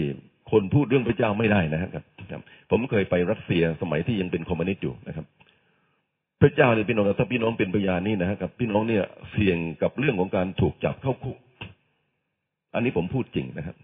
[0.52, 5.26] คนพูดเรื่องพระเจ้าไม่ได้นะครับครับ ผมเคยไปรัสเซียสมัยที่ยังเป็นคอมมิวนิสต์อยู่นะครับ
[6.44, 11.38] พระเจ้าเนี่ยพี่น้องครับถ้าพี่น้องเป็นพยานนี่นะครับพี่น้องเนี่ยเสี่ยงกับเรื่องของการถูกจับเข้าคุก
[12.74, 13.76] อันนี้ผมพูดจริงนะครับ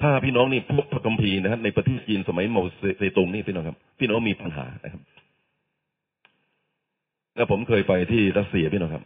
[0.00, 2.58] ถ้าพี่น้องนี่พบพระคัมภีร์นะครับในประเทศจีนสมัยเหมา
[2.98, 5.02] เจ๋อตงนี่พี่น้องครับ พี่น้องมีปัญหานะครับ
[7.36, 9.04] แล้วผมเคยไปที่รัสเซียพี่น้องครับ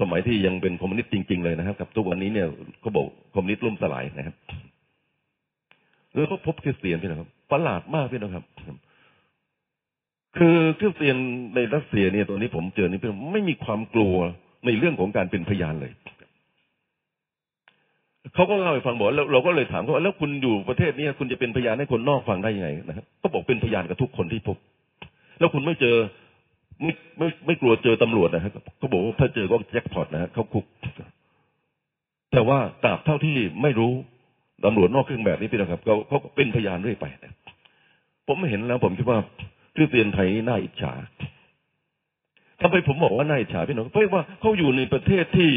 [0.00, 2.48] สมัยที่ยังเป็นคอมมิวนิสต์จริง ๆ เลยนะครับกับทุกวันนี้เนี่ย
[2.80, 4.36] เขาบอกคอมมิวนิสต์ล่มสลายนะครับ
[6.12, 8.44] แล้วก็พบคริสเตียนพี่น้องครับประหลาดมากพี่น้องครับ
[10.38, 11.16] คือคริสเตียน
[11.54, 14.14] ในรัสเซียเนี่ยตอนนี้ผมเจอนี่เป็นไม่มีความกลัว
[14.66, 15.92] ในเรื่องของการเป็นพยานเลย
[18.34, 24.56] เขาก็เล่าให้ฟังบอกแล้วเราก็เลยถามเขาว่าแล้วคุณอยู่ประเทศนี้คุณจะเป็นพยานให้คนนอกฟังได้ยังไงนะครับก็บอกเป็นพยานกับทุกคนที่พบ
[25.38, 25.96] แล้วคุณไม่เจอ
[26.82, 30.64] ไม่ไม่ไม่กลัวเจอตำรวจนะครับเขาบอกว่าถ้าเจอก็แจ็คพอตนะฮะเขาคุก
[32.32, 33.92] แต่ว่าตราบเท่าที่ไม่รู้
[34.64, 37.34] ตำรวจนอกเครื่องแบบนี้พี่นะครับเขาเขาก็เป็นพยานเรื่อยไปนะ
[38.28, 39.18] ผมเห็นแล้ว ผมคิดว่า
[39.80, 40.92] ริสเตียนไทยน่าอิจฉา
[42.60, 45.52] ทำไมผมบอกว่าน่าอิจฉาพี่น้องเพราะว่าเขาอยู่ในประเทศที่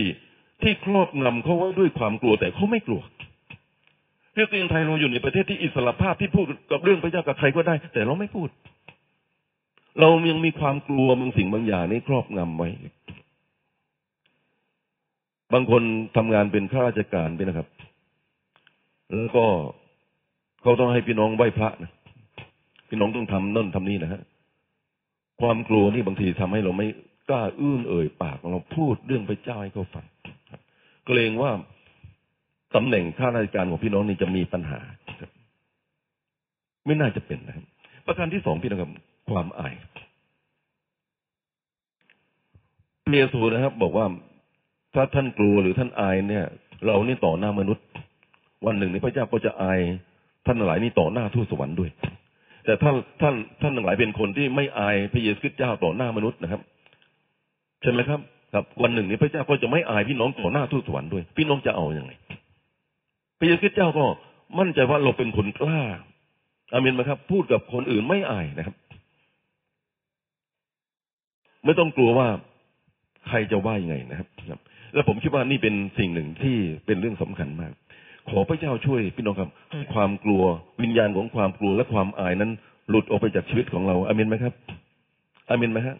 [0.62, 3.02] ที่ครอบงำเขาไว้ด้วยความกลัวแต่เขาไม่กลัว
[4.34, 8.50] คริสเตียนไทยเราอยู่ในประเทศที่อิสระภาพที่พูดกับเรื่องพระเจ้ากับใครก็ได้ แต่เราไม่พูด
[10.00, 12.70] เรายังมีความกลัวบางสิ่งบางอย่างนี้ครอบงำไว้
[15.54, 15.84] บางคน
[16.18, 17.68] ทำงานเป็นข้าราชการไปนะครับ
[19.12, 19.46] แล้วก็
[20.62, 21.92] เขาต้องให้พี่น้องไหว้พระนะ
[22.94, 24.22] พี่น้องต้องทำนั่นทำนี่นะฮะ
[25.42, 26.88] ความกลัวนี่บางทีทำให้เราไม่
[27.30, 30.06] กล้าอื้นเอ่ยปากเราพูดเรื่องพระเจ้าให้เขาฟัง
[31.06, 31.52] เกรงว่า
[32.76, 34.80] ตำแหน่งข้าราชการของพี่น้องนี่จะมีปัญหา
[36.86, 37.66] ไม่น่าจะเป็นนะครับ
[38.06, 38.92] ประการที่สองพี่น้องครับ
[39.30, 39.74] ความอาย
[43.16, 44.06] เยซูนะครับ บอกว่า
[44.94, 46.46] ถ้าท่านกลัวหรือท่านอายเนี่ย
[46.86, 47.86] เรานี่ต่อหน้ามนุษย์
[48.66, 49.80] วันหนึ่งนี้พระเจ้าก็จะอาย
[50.46, 51.92] ท่านหลายนี่ต่อหน้าทูตสวรรค์ด้วย
[52.66, 56.62] แต่ท่านท่านท่านทั้งหลายเป็นคนที่ไม่อายพระเยซูคริสต์เจ้าต่อหน้ามนุษย์นะครับ
[57.82, 58.20] ใช่ไหมครับ
[58.54, 62.12] ครับ วันหนึ่งนี้พระเจ้าก็จะไม่อายพี่น้องต่อหน้าทูตสวรรค์ด้วย พี่น้องจะเอาอยัางไง
[63.40, 64.06] พระเยซูคริสต์เจ้าก็
[64.60, 65.82] มั่นใจว่าเราเป็นคนกล้า
[66.74, 68.76] อามินไหมครับ พูดกับคนอื่นไม่อายนะครับ
[71.66, 72.28] ไม่ต้องกลัวว่า
[73.28, 74.28] ใครจะว่ายังไงนะครับ
[74.94, 77.74] แล้วผมคิดว่านี่เป็นสิ่งหนึ่งที่เป็นเรื่องสำคัญมาก
[78.30, 80.44] ขอพระเจ้าช่วยพี่น้องครับให้ความกลัว
[80.82, 82.52] วิญญาณของความกลัวและความอายนั้น
[82.90, 84.54] หลุดออกไปจากชีวิตของเราอามินไหมครับ
[85.50, 85.98] อามินไหมครับ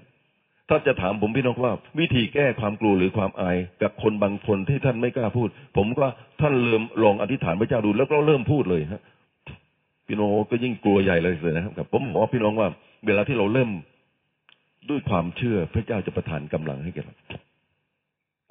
[0.70, 6.08] ถ้าจะถามผมพี่น้องว่า วิธีแก้ความกลัวหรือความอายกับคนบางคนที่ท่านไม่กล้าพูด ผมก็
[6.42, 9.02] ท่านเริ่มลองอธิษฐานพระเจ้าดูแล้วก็เริ่มพูดเลยฮะ
[10.08, 12.68] พี่น้องก็ยิ่งกลัวใหญ่เลยเลยนะครับผมบอกพี่น้องว่า
[13.06, 13.70] เวลาที่เราเริ่ม
[14.90, 17.16] ด้วยความเชื่อพระเจ้าจะประทานกำลังให้แก่เรา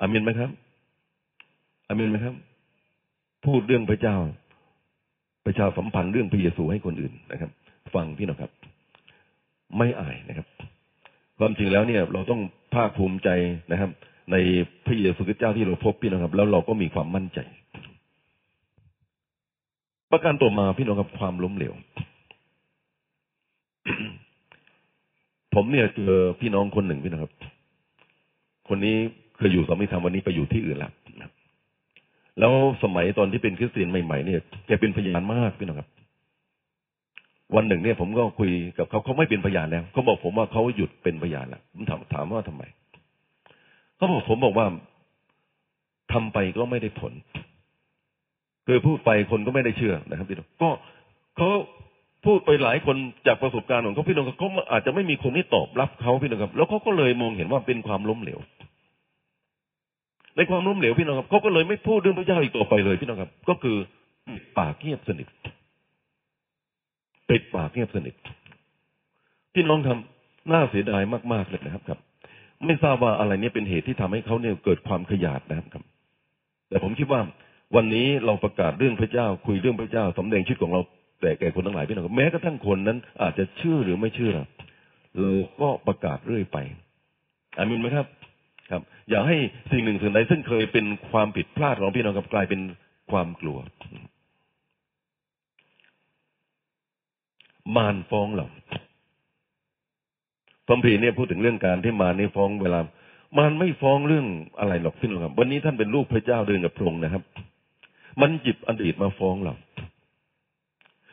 [0.01, 0.51] อามินไหมครับ
[1.89, 2.35] อามินไหมครับ
[3.47, 4.17] พูดเรื่องพระเจ้า
[5.47, 7.51] ประชาสัมพันธ์เรื่องพระเยซูให้คนอื่นนะครับ
[7.95, 8.53] ฟังพี่น้องครับ
[9.77, 10.47] ไม่อายนะครับ
[11.39, 12.41] ความจริงแล้วเนี่ย เราต้อง
[12.75, 13.29] ภาคภูมิใจ
[13.73, 13.91] นะครับ
[14.33, 14.37] ใน
[14.87, 17.39] พระเยซูคริสต์เจ้าที่เราพบพี่น้องครับ แล้วเราก็มีความมั่นใจ
[20.11, 21.75] ประการต่อมาพี่น้องครับความล้มเหลว
[25.55, 27.35] ผมเนี่ยเจอพี่น้องคนหนึ่งพี่น้องครับ
[28.69, 28.97] คนนี้
[29.37, 30.93] เคยอยู่สามีธรรมวันนี้ไปอยู่ที่อื่นแล้ว
[32.39, 35.89] แล้วสมัยตอนที่เป็นคริสเตียนใหม่ๆเนี่ยแกเป็นพยานมากพี่น้องครับ
[37.57, 42.63] วันหนึ่งเนี่ยผมก็คุยกับเขาเขาไม่เป็นพยานแล้วเขาบอกผมว่าเขาหยุดเป็นพยานแล้วผมถามถามว่าทำไม
[43.97, 44.67] เขาบอกผมบอกว่า
[46.13, 47.13] ทำไปก็ไม่ได้ผล
[48.67, 50.71] คือพูดไปคนก็ไม่ได้เชื่อนะครับพี่น้องก็
[51.37, 51.49] เขา
[52.27, 58.39] พูดไปหลายคนจากประสบการณ์ของเขาพี่น้องเขาอาจจะไม่มีคนที่ตอบรับเขาพี่น้องครับ แล้วเขาก็เลยมองเห็นว่าเป็นความล้มเหลว
[60.37, 63.77] ในความล้มเหลวพี่น้องครับเขาก็เลยไม่พูดเรื่องพระเจ้าอีกต่อไปเลยพี่น้องครับ ก็คือ
[64.59, 65.29] ปากเงียบสนิท
[67.29, 68.15] ปิดปากเงียบสนิท
[69.55, 71.99] พี่น้องทำน่าเสียดายมาก ๆ เลยนะครับครับ
[72.67, 75.85] ไม่ทราบว่าอะไรเนี่ยเป็นเหตุที่ทำให้เขาเนี่ยเกิดความขยาดนะครับครับ
[76.69, 77.21] แต่ผมคิดว่า
[77.77, 80.81] วันนี้เราประกาศเรื่องพระเจ้า คุยเรื่องพระเจ้าสำแดงชีวิตของเรา
[81.21, 84.35] แต่แก่คนทั้งหลายพี่น้องครับแม้กระทั่งคนนั้น อาจจะเชื่อหรือไม่เชื่อ
[85.19, 86.59] เราก็ประกาศเรื่อยไป
[87.59, 88.07] อามินไหมครับ
[88.71, 89.37] ครับ อย่าให้
[89.71, 92.61] สิ่งหนึ่งสิ่งใดซึ่งเคยเป็นความผิดพลาดของพี่น้องกับกลายเป็น
[93.11, 93.59] ความกลัว
[97.77, 98.47] มารฟ้องเรา
[100.67, 102.81] พมพีเนี่ยพูดถึงเรื่องการที่มารนี่ฟ้องเวลา
[103.39, 104.27] มารไม่ฟ้องเรื่อง
[104.61, 107.23] อะไรหรอกพี่น้องครับ วันนี้ท่านเป็นลูกพระเจ้าเดินกับพระองค์นะครับ
[108.21, 109.55] มันหยิบอดีตมาฟ้องเรา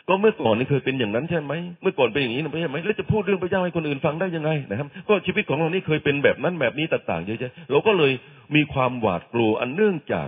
[0.08, 8.12] ก็เมื่อก่อนนี่เคยเป็นอย่างนั้นใช่ไหมเมื่อก่อนเป็นอย่างนี้นะใช่ไหมแล้วจะพูดเรื่องพระเจ้าให้คนอื่นฟังได้ยังไงนะครับ ก็ชีวิตของเรานี่เคยเป็นแบบนั้นแบบนี้ต่างๆเยอะแยะเราก็เลย
[8.56, 10.28] มีความหวาดกลัวอันเนื่องจาก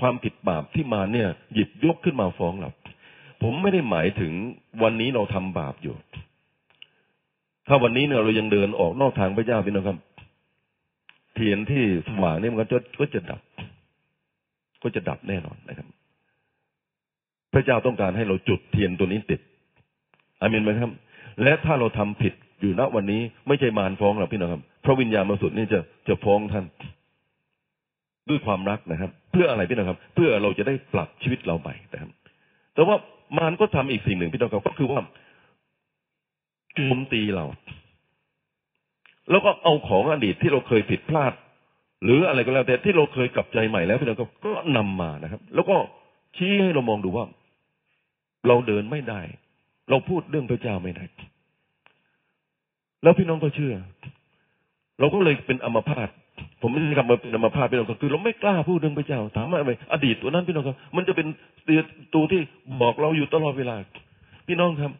[0.00, 2.70] ความผิดบาปที่มาเนี่ย หยิบยกขึ้นมาฟ้องเรา
[3.42, 4.32] ผมไม่ได้หมายถึง
[4.82, 5.94] วันนี้เราทำบาปอยู่
[7.68, 9.98] ถ้าวันนี้เนี่ยเรายังเดินออกนอกทางพระเจ้าพี่น้องครับ
[11.34, 13.40] เทียนที่สว่างเนี่ยมันก็จะก็จะดับ
[14.82, 15.86] ก็จะดับแน่นอนนะครับ
[17.56, 19.40] พระเจ้าต้องการให้เราจุดเทียนตัวนี้ติด
[20.40, 20.92] อามินไหมครับ
[21.42, 26.64] และถ้าเราทำผิดอยู่ณวันนี้ไม่ใช่มารฟ้องเราพี่น้องครับ พระวิญญาณบริสุทธิ์นี่จะจะฟ้องท่าน
[28.28, 32.10] ด้วยความรักนะครับ เพื่ออะไรพี่น้องครับ เพื่อเราจะได้ปรับชีวิตเราใหม่นะครับ
[32.74, 32.96] แต่ว่า
[33.38, 35.00] มารก็ทำอีกสิ่งหนึ่งพี่น้องครับ ก็คือว่า
[36.74, 37.44] โจมตีเรา
[39.30, 41.32] แล้วก็เอาของอดีตที่เราเคยผิดพลาด
[42.04, 45.76] หรืออะไรก็แล้วแต่ที่เราเคยกลับใจใหม่แล้วพี่น้องครับก็นำมานะครับ แล้วก็
[46.36, 47.24] ชี้ให้เรามองดูว่า
[48.48, 49.20] เราเดินไม่ได้
[49.90, 51.04] เราพูดเรื่องพระเจ้าไม่ได้
[53.02, 53.74] แล้วพี่น้องก็เชื่อ
[55.00, 56.08] เราก็เลยเป็นอัมพาต
[56.62, 61.26] ผมไม่ใช่คำว่าเป็นอัมพาตพี่น้องก็คือ เราไม่กล้าพูดเรื่องพระเจ้า ถามว่าอะไรอดีตตัวนั้นพี่น้องครับมันจะเป็น
[62.14, 62.40] ตัวที่
[62.82, 63.76] บอกเราอยู่ตลอดเวลา
[64.48, 64.92] พี่น้องครับ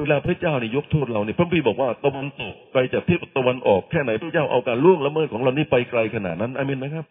[0.00, 7.04] เวลาพระเจ้าเนี่ยยกโทษเราเนี่ยพระบีบอกว่าตะวันตกไกลจากที่ตะวันออกแค่ไหนพระเจ้าเอาการล่วงละเมิดของเรานี่ไปไกลขนาดนั้นอามินไหมครับ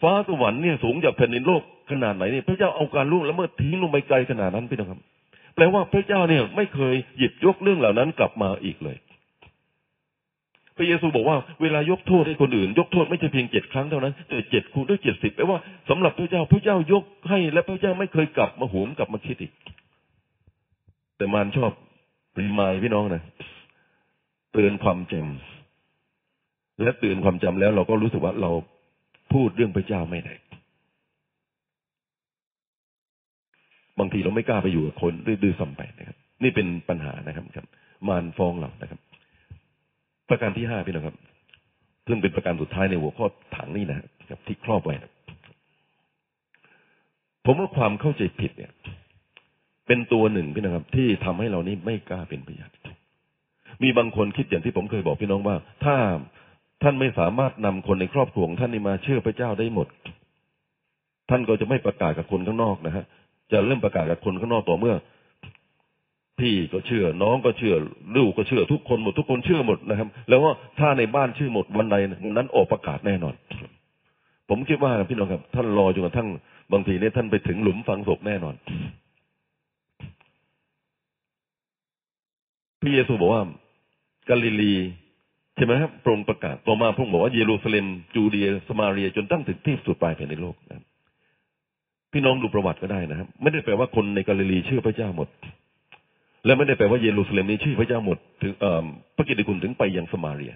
[0.00, 5.00] ฟ้าสวรรค์เนี่ยสูงจากแผ่นดินโลก ขนาดไหนเนี่ยพระเจ้าเอาการล่วงละเมิดทิ้งลงไปไกลขนาดนั้นพี่น้องครับ
[5.54, 8.96] แปลว่าพระเจ้าเนี่ย ไม่เคยหยิบยกเรื่องเหล่านั้นกลับมาอีกเลย
[10.76, 19.52] พระเยซูบอกว่าเวลายกโทษให้คนอื่น ยกโทษไม่ใช่เพียงเจ็ดครั้งเท่านั้นแต่เจ็ดคูณด้วยเจ็ดสิบแปลว่าสำหรับพระเจ้าพระเจ้ายกให้และพระเจ้าไม่เคยกลับมาหวมกลับมาคิดอีก
[21.16, 21.72] แต่มารชอบ
[22.38, 23.22] รีมายพี่น้องนะ
[24.52, 28.50] เตือนความจำและเตือนความจำแล้วเราก็รู้สึกว่าเรา
[29.32, 30.34] พูดเรื่องพระเจ้าไม่ได้
[33.98, 37.66] บางทีเราไม่กล้าไปอยู่กับคนดื้อๆซ้ำไปนะครับ นี่เป็นปัญหานะครับครับ
[38.08, 39.00] มารฟ้องเรานะครับ
[40.28, 41.16] ประการที่ห้าพี่น้องครับ
[42.08, 43.98] ซึ่งเป็นประการสุดท้ายในหัวข้อถังนี่นะ
[44.30, 44.94] ครับ ที่ครอบไว้
[47.44, 48.72] ผมว่าความเข้าใจผิดเนี่ย
[49.86, 52.70] เป็นตัวหนึ่งพี่น้องครับ ที่ทำให้เรานี่ไม่กล้าเป็นพยาน
[53.82, 55.96] มีบางคนคิดอย่างที่ผมเคยบอกพี่น้องว่า ถ้า
[56.82, 59.88] ท่านไม่สามารถนำคนในครอบครัวของท่านนี่มาเชื่อพระเจ้าได้หมด
[61.30, 63.04] ท่านก็จะไม่ประกาศกับคนข้างนอกนะฮะ
[63.52, 64.94] จะเริ่มประกาศกับคนข้างนอกต่อเมื่อ
[66.40, 67.74] พี่ก็เชื่อ น้องก็เชื่อ
[68.16, 71.96] ลูกก็เชื่อ ทุกคนหมดทุกคนเชื่อหมดนะครับ แล้วว่าถ้าในบ้านเชื่อหมดวันใด
[72.36, 73.34] นั้นออกประกาศแน่นอน
[74.48, 76.28] ผมคิดว่าพี่น้องครับ ท่านรอจนกระทั่ง
[76.72, 78.54] บางทีเนี่ยท่านไปถึงหลุมฝังศพแน่นอน
[82.80, 83.42] พระเยซูบอกว่า
[84.28, 84.74] กาลิลี
[85.56, 90.84] ใช่ไหมครับพระองค์ประกาศต่อมาพระองค์บอกว่าเยรูซาเล็มจูเดียสมาเรียจนตั้งถึงที่สุดปลายแผ่นในโลกนะ
[92.16, 95.28] พี่น้องดูประวัติก็ได้นะครับไม่ได้แปลว่าคนในกาลิลีเชื่อพระเจ้าหมด
[96.44, 98.52] และไม่ได้แปลว่าเยรูซาเล็มนี้เชื่อพระเจ้าหมด ถึง
[99.16, 100.52] พระกิตติคุณถึงไปยังสมาเรีย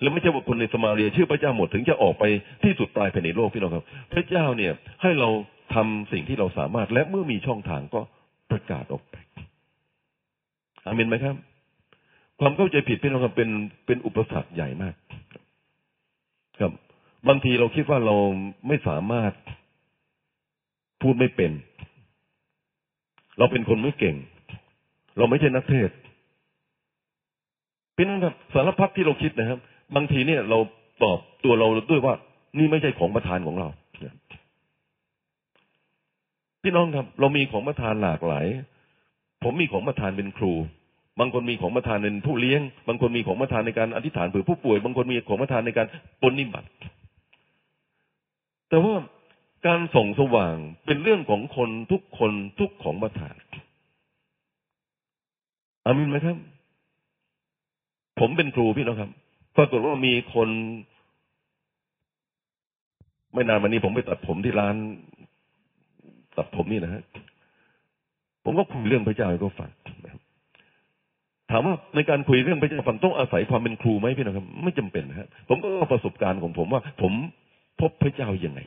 [0.00, 2.24] และไม่ใช่ว่าคนในสมาเรียเชื่อพระเจ้าหมดถึงจะออกไป
[2.64, 5.28] ที่สุดปลายแผ่นในโลกพี่น้องครับ พระเจ้าเนี่ยให้เรา
[5.74, 8.00] ทำสิ่งที่เราสามารถและเมื่อมีช่องทางก็
[8.50, 9.14] ประกาศออกไป
[10.84, 11.36] อามินไหมครับ
[12.40, 13.50] ความเข้าใจผิดพี่น้องครับเป็น
[13.86, 14.94] เป็นอุปสรรคใหญ่มาก
[16.60, 16.72] ครับ
[17.28, 18.16] บางทีเราคิดว่าเรา
[18.68, 19.32] ไม่สามารถ
[21.04, 21.52] พูดไม่เป็น
[23.38, 24.16] เราเป็นคนไม่เก่ง
[25.18, 25.90] เราไม่ใช่นักเทศ
[27.96, 29.58] พี่น้องครับสารพัดที่เราคิดนะครับ
[29.94, 30.58] บางทีเนี่ยเรา
[31.02, 32.14] ตอบตัวเราด้วยว่า
[32.58, 33.68] นี่ไม่ใช่ของประทานของเรา
[36.62, 38.46] พี่น้องครับ เรามีของประทานหลากหลาย
[39.44, 40.52] ผมมีของประทานเป็นครู
[41.20, 45.86] บางคนมีของประทานเป็นผู้เลี้ยง บางคนมีของประทานในการอธิษฐานเผื่อผู้ป่วย บางคนมีของประทานในการ
[46.22, 46.68] ปนิบัติ
[48.68, 48.94] แต่ว่า
[49.66, 53.34] การส่งสว่างเป็นเรื่องของคนทุกคนทุกของประทาน
[55.84, 56.36] อามินไหมครับ
[58.20, 59.10] ผมเป็นครูพี่น้องครับ
[59.56, 60.48] ปรากฏว่ามีคน
[63.34, 64.76] ไม่นานมานี้ผมไปตัดผมที่ร้าน
[66.36, 67.02] ตัดผมนี่นะฮะ
[68.44, 69.70] ผมก็คุยเรื่องพระเจ้าให้เขาฟัง
[70.04, 70.06] น
[71.50, 77.12] ถามว่าในการคุยเรื่องพระเจ้าฟังต้องอาศัยความเป็นครูไหมพี่น้องครับ ไม่จำเป็นนะครับผมก็ประสบการณ์ของผมว่า ผม
[77.80, 78.60] พบพระเจ้ายังไง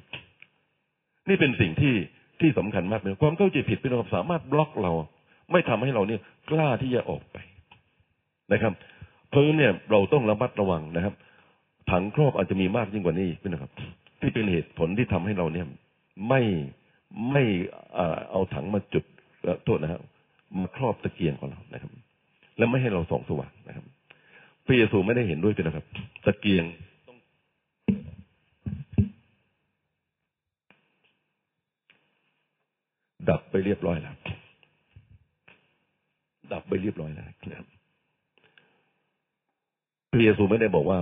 [1.29, 1.95] นี่เป็นสิ่งที่
[2.41, 4.91] ที่สำคัญมากเลยความเข้าใจผิดพี่น้องสามารถบล็อกเรา
[5.51, 7.37] ไม่ทำให้เราเนี่ยกล้าที่จะออกไป
[8.53, 8.73] นะครับ
[9.29, 11.13] เพราะเนี่ยเราต้องระมัดระวังนะครับ
[11.91, 13.71] ถังครอบอาจจะมีมากยิ่งกว่านี้พี่นะครับ
[14.21, 15.67] ที่เป็นเหตุผลที่ทำให้เราเนี่ย
[16.27, 16.41] ไม่
[17.31, 17.43] ไม่
[18.31, 19.03] เอาถังมาจุด
[19.65, 20.01] โทษนะครับ
[20.61, 21.91] มาครอบตะเกียงของเรานะครับ
[22.57, 23.85] และไม่ให้เราส่องสว่างนะครับ
[24.65, 25.85] พระเยซูไม่ได้เห็นด้วยเป็นนะครับ
[26.25, 26.65] ตะเกียง
[33.29, 34.15] ดับไปเรียบร้อยแล้ว
[36.53, 37.67] ดับไปเรียบร้อยแล้วนะครับ
[40.11, 40.99] พระเยซูไม่ได้บอกว่า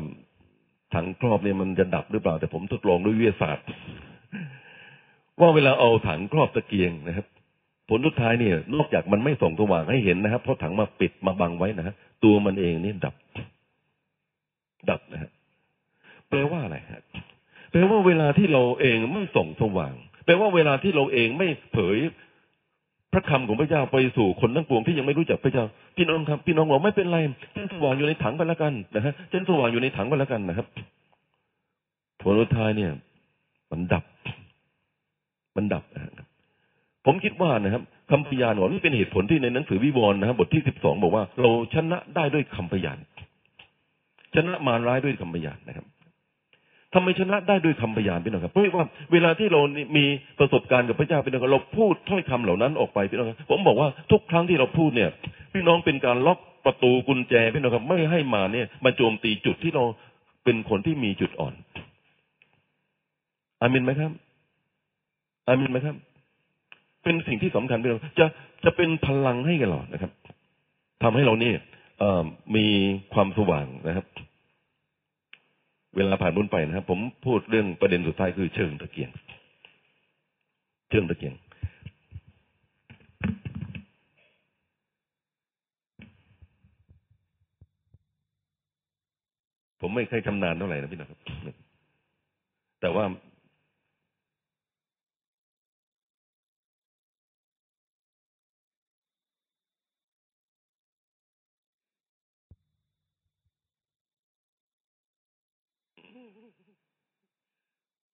[0.94, 3.66] ถังครอบเนี่ยมันจะดับหรือเปล่า แต่ผมทดลองด้วยวิทยาศาสตร์
[5.40, 7.26] ว่าเวลาเอาถังครอบตะเกียงนะครับ
[7.90, 13.16] ผลสุดท้ายเนี่ย นอกจากมันไม่ส่องสว่างให้เห็นนะครับ เพราะถังมาปิดมาบังไว้นะฮะตัวมันเองนี่ดับ
[14.90, 15.32] ดับนะฮะ
[16.30, 17.04] แปลว่าอะไรฮะ
[17.72, 21.98] แปลว่าเวลาที่เราเองไม่ส่องสว่าง แปลว่าเวลาที่เราเองไม่เผย
[23.14, 25.66] พระคำของพระเจ้าไปสู่คนทั้งปวงที่ยังไม่รู้จักพระเจ้า
[25.98, 27.18] พี่น้องครับ พี่น้องบอกไม่เป็นไร
[27.54, 30.68] เส้นสว่างอยู่ในถังก็แล้วกันนะฮะเส้นสว่างอยู่ในถังก็แล้วกันนะครับ
[32.22, 32.92] ผลสุท้ายเนี่ย
[33.72, 34.04] มันดับ
[35.56, 36.28] มันดับนะครับ
[37.06, 42.98] ผมคิดว่านะครับคำพยานของนี่เป็นเหตุผลที่ในหนังสือวิวรณ์นะครับบทที่สิบสองบอกว่า เราชนะได้ด้วยคำพยาน
[44.36, 45.86] ชนะมารร้ายด้วยคำพยานนะครับ
[46.96, 49.62] ทำไมชนะได้ด้วยคำพยานพี่น้องครับเพราะว่าเวลาที่เรา
[49.98, 50.06] มี
[50.40, 55.10] ประสบการณ์กับพระเจ้าพี่น้องครับเราพูดถ้อยคำเหล่านั้นออกไปพี่น้องครับผมบอกว่าทุกครั้งที่เราพูดเนี่ย
[55.54, 59.84] พี่น้องเป็นการล็อกประตูกุญแจพี่น้องครับไม่ให้มาเนี่ยมาโจมตีจุดที่เรา
[60.44, 61.54] เป็นคนที่มีจุดอ่อน
[63.62, 64.12] อามินไหมครับ
[65.48, 65.96] อามินไหมครับ
[67.04, 68.26] เป็นสิ่งที่สำคัญพี่น้องจะ
[68.64, 70.12] จะเป็นพลังให้กันเรานะครับ
[71.04, 71.52] ทำให้เรานี่
[72.00, 72.24] เอ่อ
[72.56, 72.66] มี
[73.14, 74.06] ความสว่างนะครับ
[75.96, 79.12] เวลาผ่านพ้นไปนะครับ ผมพูดเรื่องประเด็นสุดท้ายคือเชิงตะเกียง
[80.90, 81.34] เชิงตะเกียง
[89.82, 91.20] ผมไม่เคยชำนาญเท่าไหร่นะพี่นะครับ
[92.82, 93.04] แต่ว่า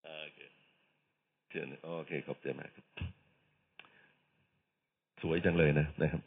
[0.03, 0.39] โอเค
[1.51, 2.85] เชิญโอเคขอบใจมากครับ
[5.21, 6.21] สวยจังเลยนะนะครับ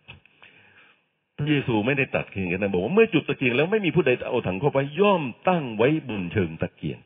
[1.37, 6.99] พระเยซูไม่ได้ตัดเพียงแค่นั้นบอกว่าเมื่อจุดตะเกียงแล้วไม่มีผู้ใดเอาถังเข้าไปย่อมตั้งไว้บนเชิงตะเกียง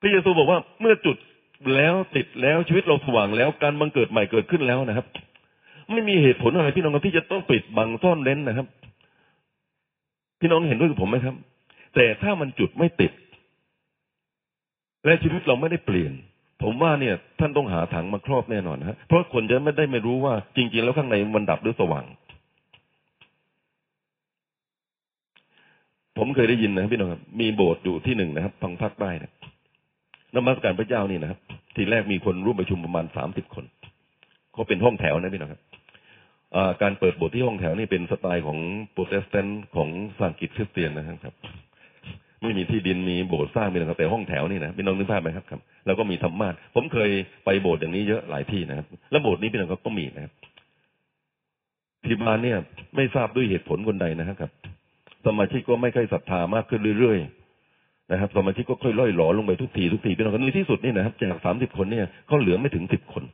[0.00, 1.16] พระเยซูบอกว่าเมื่อจุด
[1.74, 5.06] แล้วติดแล้วชีวิตเราสว่างแล้วการบังเกิดใหม่เกิดขึ้นแล้วนะครับ
[5.92, 8.66] ไม่มีเหตุผลอะไรพี่น้องที่จะต้องปิดบังซ่อนเร้นนะครับ
[10.40, 11.36] พี่น้องเห็นด้วยกับผมไหมครับ
[11.94, 13.12] แต่ถ้ามันจุดไม่ติด
[15.04, 16.12] และชีวิตเราไม่ได้เปลี่ยน
[16.62, 22.04] ผมว่าเนี่ย ท่านต้องหาถังมาครอบแน่นอนนะฮะเพราะคนจะไม่ได้ไม่รู้ว่าจริง ๆ แล้วข้างในมันดับหรือสว่าง
[26.18, 29.32] ผมเคยได้ยินนะครับพี่น้องครับ มีโบสถ์อยู่ที่หนึ่งนะครับทางภาคใต้นี่ย
[30.34, 31.38] นมัสการพระเจ้านี่นะครับ
[31.76, 33.64] ทีแรกมีคนร่วมประชุมประมาณสามสิบคน
[34.52, 35.62] เขาเป็นห้องแถวนะพี่น้องครับ
[36.82, 38.58] การเปิดโบสถ์ที่ห้องแถวนี่เป็นสไตล์ของ
[38.92, 41.34] โปรเตสแตนต์ของสังกัดคริสเตียนนะครับ
[42.42, 47.10] ไม่มีที่ดินมีโบสถ์สร้างมีนะครับแต่ห้องแถวนี่นะพี่น้องนึกภาพไหมครับครับแล้วก็มีธรรมาสน์ผมเคย
[47.44, 50.32] ไปโบสถ์อย่างนี้เยอะหลายที่นะครับ แล้วโบสถ์นี้พี่น้องก็มีนะครับ
[52.06, 52.58] ที่บ้านเนี่ย
[52.96, 54.50] ไม่ทราบด้วยเหตุผลกลใดนะครับ
[55.26, 63.24] สมาชิกก็ไม่ค่อยศรัทธามากขึ้นเรื่อยๆนะครับ สมาชิกก็ค่อยร่อยหรอลงไปทุกทีทุกทีพี่น้องในที่สุดนี่นะครับจากสามสิบคนเนี่ยก็เหลือไม่ถึงสิบคน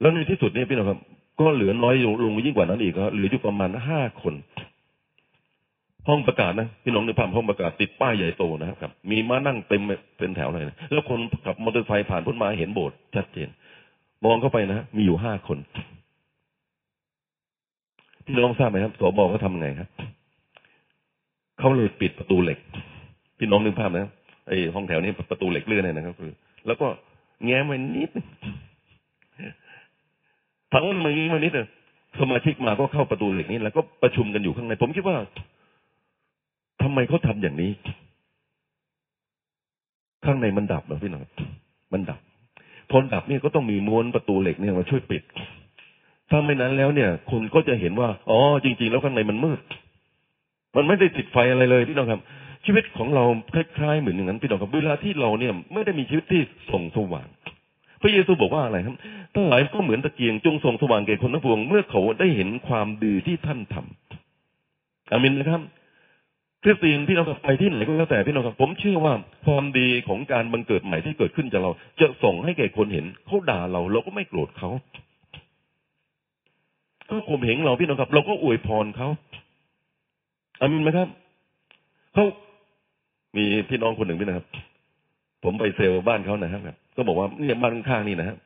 [0.00, 1.00] แล้วในที่สุดเนี่ยพี่น้องครับ
[1.40, 4.34] ก็เหลือน้อยลงลงยิ่งกว่านั้นอีกครับเหลืออยู่ประมาณห้าคน
[6.08, 9.82] ห้องประกาศนะพี่น้องในภาพห้องประกาศติดป้ายใหญ่โตนะครับ มีม้านั่งเต็ม
[10.18, 13.48] เป็นแถวเลยนะแล้วคนขับมอเตอร์ไซค์ผ่านพ้นมาเห็นโบสถ์ชัดเจน
[14.24, 15.58] มองเข้าไปนะมีอยู่ห้าคน
[18.24, 19.88] พี่น้องทราบไหมครับสบก็ทำไงครับ
[21.58, 22.58] เขาเลยปิดประตูเหล็ก
[23.38, 24.08] พี่น้องนึกภาพนะ
[24.48, 26.32] ไอ้ห้องแถวนี้ประตูเหล็กเลื่อนเลยนะครับคือ
[26.66, 26.86] แล้วก็
[27.44, 28.26] แง้มไว้นิดนึง
[30.72, 31.68] ถังมันมางี้มานิดนึง
[32.20, 35.16] สมาชิกมาก็เข้าประตูเหล็กนี้ แล้วก็ประชุมกันอยู่ข้างใน ผมคิดว่า
[36.84, 37.70] ทำไมเขาทำอย่างนี้
[40.24, 41.22] ข้างในมันดับเหรอพี่น้อง
[41.92, 42.20] มันดับ
[42.90, 45.22] พอดับเนี่ยก็ต้องมีม้วนประตูเหล็กเนี่ยมาช่วยปิด
[46.30, 49.60] ถ้าไม่นั้นแล้วเนี่ยคุณก็จะเห็นว่า อ๋อ จริง ๆ แล้วข้างในมันมืด
[50.76, 52.20] มันไม่ได้ติดไฟอะไรเลยพี่น้องครับ
[52.64, 57.28] ชีวิตของเราคล้ายๆเหมือนอย่างนั้นพี่น้องครับเวลาที่เราเนี่ย ไม่ได้มีชีวิตที่ส่องสว่าง
[58.02, 58.94] พระเยซูบอกว่าอะไรครับ
[59.34, 65.62] ทั้งหลายก็เหมือนตะเกียงจงส่องสว่างแก่คนทั้งปวง เมื่อเขาได้เห็นความดีที่ท่านทำอามินนะครับ
[66.64, 69.14] คริสเตียนพี่น้องครับไปที่ไหนก็แล้วแต่พี่น้องครับผมเชื่อว่า
[69.46, 74.70] ความดีของการบังเกิดใหม่ที่เกิดขึ้นจากเรา จะส่งให้แก่คนเห็นเขาด่าเราเราก็ไม่โกรธเขา
[77.06, 79.08] เขาข่มเหงเราพี่น้องครับ เราก็อวยพรเขา
[80.60, 81.08] อามินไหมครับ
[82.14, 82.24] เขา
[83.36, 84.46] มีพี่น้องคนหนึ่งพี่นะครับ
[85.44, 86.62] ผมไปเซลล์บ้านเขานะครับ
[86.96, 88.36] ก็บอกว่าเนี่ยบ้านข้างนี่นะครับ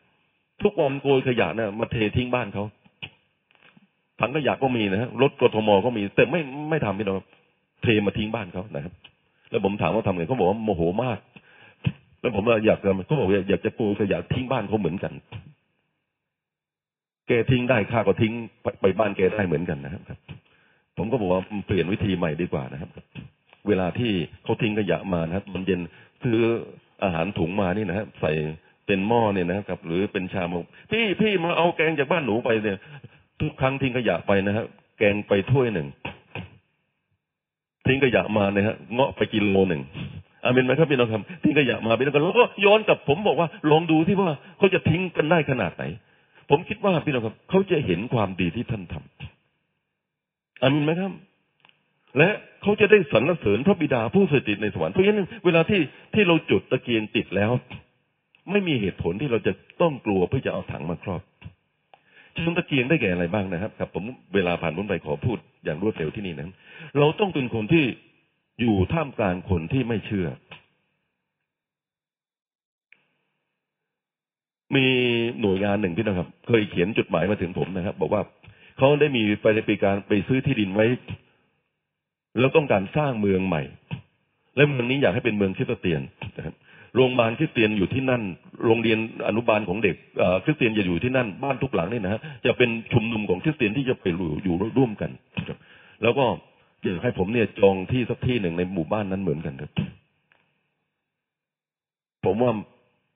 [0.63, 2.65] ทุกวันโกยขยะเนี่ยมาเททิ้งบ้านเขา
[4.21, 6.41] ถังขยะก็มีนะฮะรถกทมก็มีแต่ไม่
[6.71, 7.21] ไม่ทำพี่น้อง
[7.83, 8.93] เทมาทิ้งบ้านเขานะครับ
[9.51, 11.19] แล้วผมถามว่าทำไงเขาบอกว่าโมโหมาก
[12.21, 15.13] แล้วผมว่าอยากจะเขาบอกอยากจะโกยขยะทิ้งบ้านเขาเหมือนกัน
[17.27, 18.33] แกทิ้งได้ข้าก็ทิ้ง
[18.81, 20.03] ไปบ้านแกได้เหมือนกันนะครับ
[20.97, 22.91] ผมก็บอกว่าเปลี่ยนวิธีใหม่ดีกว่านะครับ
[23.69, 24.13] เวลาที่
[24.45, 25.81] เขาทิ้งขยะมานะครับมันเย็น
[26.23, 26.39] ซื้อ
[27.03, 28.33] อาหารถุงมานี่นะฮะใส่
[28.87, 30.55] เป็นหม้อเนี่ยนะครับ หรือเป็นชาม
[30.91, 32.79] พี่พี่มาเอาแกงจากบ้านหนูไปเนี่ย
[33.41, 34.65] ทุกครั้งทิ้งขยะไปนะฮะ
[34.99, 35.89] แกงไปถ้วยหนึ่ง
[37.89, 39.83] ทิ้งขยะมาเนี่ยฮะเงาะไปกิโลหนึ่ง
[40.45, 45.85] อามินไหมครับพี่น้องครับทิ้งขยะมาพี่น้องครับแล้วก็ย้อนกลับผมบอกว่าลองดูที่ว่าเขาจะทิ้งกันได้ขนาดไหน
[46.51, 51.13] ผมคิดว่าพี่น้องครับเขาจะเห็นความดีที่ท่านทำอามินไหมครับ
[52.19, 52.29] และ
[52.63, 55.81] เขาจะได้สรรเสริญพระบิดาผู้สถิตในสวรรค์เพราะฉะนั้นเวลาที่
[56.15, 57.51] ที่เราจุดตะเกียงติดแล้ว
[58.51, 61.23] ไม่มีเหตุผลที่เราจะต้องกลัวเพื่อจะเอาถังมาครอบ
[62.35, 66.55] เชิงตะเกียงได้แก่อะไรบ้างนะครับครับ ผมเวลาผ่านพ้นไปขอพูดอย่างรวดเร็วที่นี่นะครับ
[66.99, 67.85] เราต้องเป็นคนที่
[68.61, 70.29] อยู่ท่ามกลางคนที่ไม่เชื่อ
[74.77, 74.87] มี
[75.41, 78.23] หน่วยงานหนึ่งพี่นะครับ เคยเขียนจดหมายมาถึงผมนะครับ บอกว่า
[78.79, 80.87] เขาได้มีไปในปีการไปซื้อที่ดินไว้
[82.39, 83.63] แล้วต้องการสร้างเมืองใหม่
[84.57, 86.01] และเมืองนี้อยากให้เป็นเมืองคริสเตียน
[86.37, 86.55] นะครับ
[86.95, 88.23] โรงพยาบาลคริสเตียนอยู่ที่นั่น
[88.65, 88.99] โรงเรียน
[89.29, 89.97] อนุบาลของเด็ก
[90.45, 94.05] คริสเตียนจะอยู่ที่นั่น บ้านทุกหลังนี่นะฮะจะเป็นชุมนุมของคริสเตียนที่จะไป
[94.45, 95.11] อยู่ร่วมกัน
[96.03, 96.25] แล้วก็
[96.83, 99.71] อยากให้ผมเนี่ยจองที่สักที่หนึ่งในหมู่บ้านนั้นเหมือนกันครับ
[102.25, 102.53] ผมว่า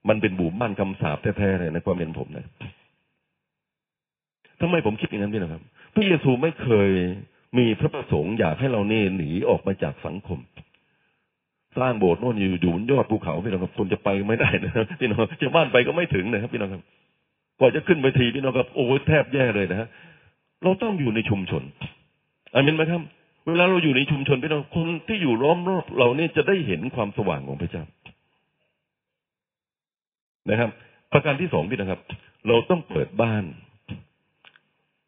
[0.08, 2.46] มันเป็นหมู่บ้านคำสาปแท้ๆเลยในความเห็นผมนะ
[4.60, 5.62] ทำไมผมคิดอย่างนั้นพี่นะครับ
[5.94, 6.90] พระเยซูไม่เคย
[7.58, 10.38] มีพระประสงค์อยากให้เราเนี่ยหนีออกมาจากสังคม
[11.78, 16.82] สร้างโบสถ์โน่นอยู่อยู่บนยอดภูเขาพี่น้องครับคนจะไปไม่ได้นะครับพี่น้องชาวบ้านไปก็ไม่ถึงนะครับพี่น้องครับ
[17.58, 19.88] กว่าจะขึ้นไปทีพี่น้องครับโอ้แทบแย่เลยนะฮะ
[20.62, 21.62] เราต้องอยู่ในชุมชน
[22.54, 23.02] อามินไหมครับ
[23.48, 27.84] เวลาเราอยู่ในชุมชนพี่น้องคนที่อยู่ล้อมรอบเราเนี่ยจะได้เห็นความสว่างของพระเจ้า
[30.50, 30.70] นะครับ
[31.12, 32.00] ประการที่สองพี่นะครับ
[32.48, 33.44] เราต้องเปิดบ้าน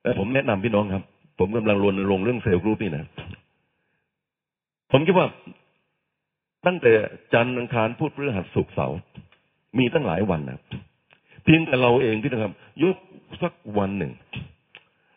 [0.03, 1.05] แต่ผมแนะนำพี่น้องครับ
[1.39, 3.05] ผมกำลังรณรงค์เรื่องเซลล์กรุ๊ปนี่นะ
[4.93, 5.27] ผมคิดว่า
[6.67, 6.93] ตั้งแต่
[7.33, 8.99] จันทร์อังคารพุธพฤหัสศุกร์เสาร์
[9.79, 10.59] มีตั้งหลายวันนะ
[11.45, 12.97] เพียงแต่เราเองพี่นะครับยก
[13.43, 14.13] สักวันหนึ่ง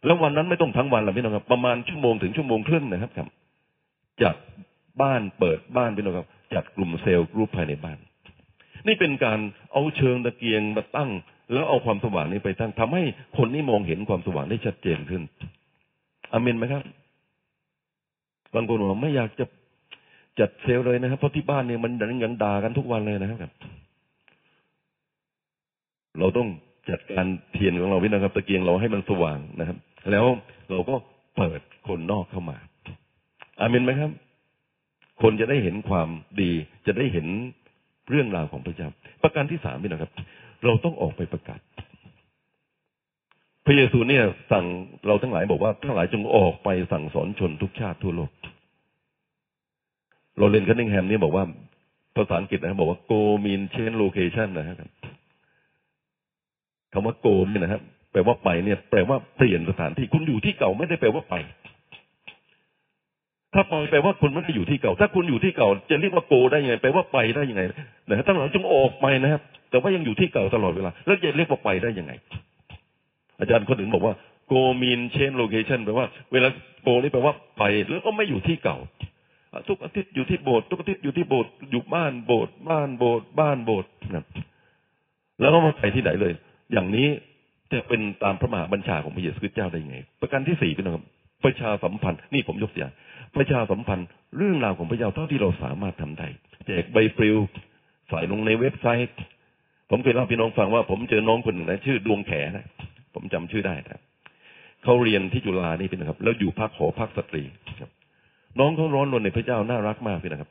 [0.07, 3.27] แล้ววันนั้นไม่ต้องทั้งวันหรอกพี่น้องครับ ประมาณชั่วโมงถึงชั่วโมงครึ่งนะครับครับ
[4.23, 4.35] จัด
[5.01, 7.97] บ้านเปิดบ้านพี่น้องครับจัดกลุ่มเซลล์กรุ๊ปภายในบ้าน
[8.87, 9.39] นี่เป็นการ
[9.71, 11.09] เอาเชิงตะเกียงมาตั้ง
[11.51, 13.03] แล้วเอาความสว่างนี้ไปตั้งทำให้
[13.37, 15.21] คนนี่มองเห็นความสว่างได้ชัดเจนขึ้น
[16.31, 16.83] อเมนไหมครับ
[18.55, 19.45] บางคนบอกไม่อยากจะ
[20.39, 21.91] จัดเซลล์เลยนะครับเพราะที่บ้านเนี่ยมัน
[22.23, 23.51] ยังด่ากันทุกวันเลยนะครับ
[26.19, 26.47] เราต้อง
[26.89, 29.77] จัดการเทียนของเราพี่นะครับ ตะเกียงเราให้มันสว่างนะครับ
[30.11, 30.25] แล้ว
[30.69, 30.95] เราก็
[31.37, 32.57] เปิดคนนอกเข้ามา
[33.59, 34.11] อาเมนไหมครับ
[35.21, 36.09] คนจะได้เห็นความ
[36.41, 36.51] ดี
[36.87, 37.27] จะได้เห็น
[38.09, 38.89] เรื่องราวของพระเจ้า
[39.23, 40.11] ประการที่สามพี่นะครับ
[40.65, 41.59] เราต้องออกไปประกาศ
[43.65, 44.65] พระเยซูเนี่ย สั่ง
[45.07, 48.31] เราทั้งหลายบอกว่าทั้งหลายจงออกไปสั่งสอนชนทุกชาติทั่วโลก
[50.37, 51.43] เราเรียนคันนิงแฮมเนี่ยบอกว่า
[52.15, 54.89] ภาษาอังกฤษนะครับบอกว่า go mean change location นะครับ
[56.93, 57.81] คำว่า go เนี่นะครับ
[58.17, 61.35] ลว่าไปเนี่ย แปลว่าเปลี่ยนสถานที่คุณอยู่ที่เก่าไม่ได้แปลว่าไป
[63.53, 67.61] ถ้าไปแปลว่าคุณไม่ได้อยู่ที่เก่า ถ้าคุณอยู่ที่เก่า จะเรียกว่าโกได้ยังไงแปลว่าไปได้ยังไง
[68.09, 72.11] นะทั้งหลายจงออกไปนะครับ แต่ว่ายังอยู่ที่เก่าตลอดเวลา แล้วจะเรียกว่าไปได้ยังไง
[73.39, 74.13] อาจารย์คนหนึ่งบอกว่า
[74.51, 76.49] go mean change location แปลว่าเวลา
[76.85, 78.77] go นี่แปลว่าไปแล้วก็ไม่อยู่ที่เก่า
[79.69, 84.25] ทุกอาทิตย์อยู่ที่โบสถ์ทุกอาทิตย์อยู่ที่โบสถ์อยู่บ้านโบสถ์บ้านโบสถ์บ้านโบสถ์นะ
[85.41, 86.33] แล้วก็มาไปที่ไหนเลย
[86.73, 87.07] อย่างนี้
[87.71, 91.05] จะเป็นตามพระมหาบัญชาของพระเยซูคริสต์เจ้าได้ยังไง ประการที่สี่เป็นครับ
[91.45, 92.93] ประชาสัมพันธ์นี่ผมยกตัวอย่าง
[93.35, 94.07] ประชาสัมพันธ์
[94.37, 96.27] เรื่องราวของพระเจ้าเท่าที่เราสามารถทำได้
[96.67, 97.37] แจกใบปลิว
[98.09, 99.19] ใส่ลงในเว็บไซต์
[99.89, 102.65] ผมเคยเล่าพี่น้องฟังว่าผมเจอน้องคนหนึ่งนะชื่อดวงแขนะ
[103.13, 104.01] ผมจำชื่อได้นะ
[104.83, 107.43] เขาเรียนที่จุฬานี่เป็นครับ แล้วอยู่พักหอพักสตรี
[107.79, 107.91] ครับ
[108.59, 110.49] น้องเขาร้อนรนในพระเจ้าน่ารักมากพี่นะครับ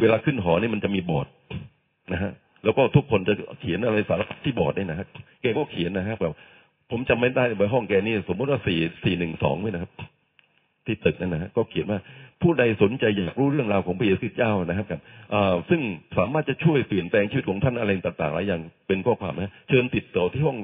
[0.00, 1.26] เวลาขึ้นหอนี่มันจะมีบอร์ด
[2.12, 2.32] นะฮะ
[2.64, 5.06] แล้วก็ทุกคนจะเขียนอะไรสารพัดที่บอร์ดนี่นะฮะ
[5.42, 6.34] แกก็เขียนนะฮะแบบ
[6.90, 9.92] ผมจำไม่ได้ในห้องแกนี่สมมติว่าสี่สี่หนึ่งสองนี่นะครับ
[10.86, 12.00] ที่ตึกนั่นนะฮะก็เขียนว่า
[12.42, 15.00] ผู้ใดสนใจอยากรู้เรื่องราวของพระเยซูเจ้านะครับกับ
[15.70, 15.80] ซึ่ง
[16.18, 20.58] สามารถจะช่วยเปลี่ยนแปลงชีวิตของท่านอะไรต่างๆหลายอย่างเป็นข้อความนะเชิญติดต่อที่ห้อง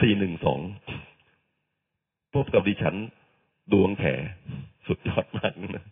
[0.00, 0.60] สี่หนึ่งสอง
[2.34, 2.94] พบกับดิฉัน
[3.72, 4.04] ดวงแข
[4.86, 5.86] สุดยอดมากนะ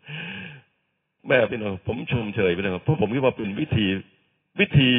[1.29, 3.87] แม่พี่น้องผมชมเชยไปนะครับเพราะผมคิดว่าเป็นวิธี
[4.61, 4.91] วิธี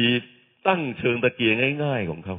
[0.68, 2.36] ตั้งเชิงตะเกียงง่ายๆของเขา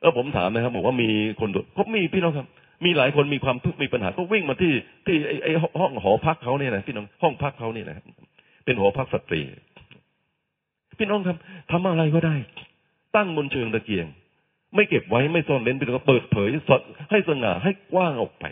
[0.00, 1.08] เออผมถามนะครับบอกว่ามี
[1.40, 2.48] คนเขามีพี่น้องครับ
[2.84, 4.72] มีหลายคนมีความทุกข์มีปัญหาก็วิ่งมาที่
[5.06, 8.04] ที่ไอ้ไอ้ห้องหอพักเขาเนี่ยนะพี่น้องห้องพักเขาเนี่ยนะครับ
[8.64, 9.40] เป็นหอพักสตรี
[10.98, 11.36] พี่น้องครับ
[11.70, 12.36] ทำอะไรก็ได้
[13.16, 14.06] ตั้งบนเชิงตะเกียง
[14.74, 18.44] ไม่เก็บไว้ไม่ซ่อนเล้นพี่น้องเปิดเผยสดให้สง่าให้กว้างออกไป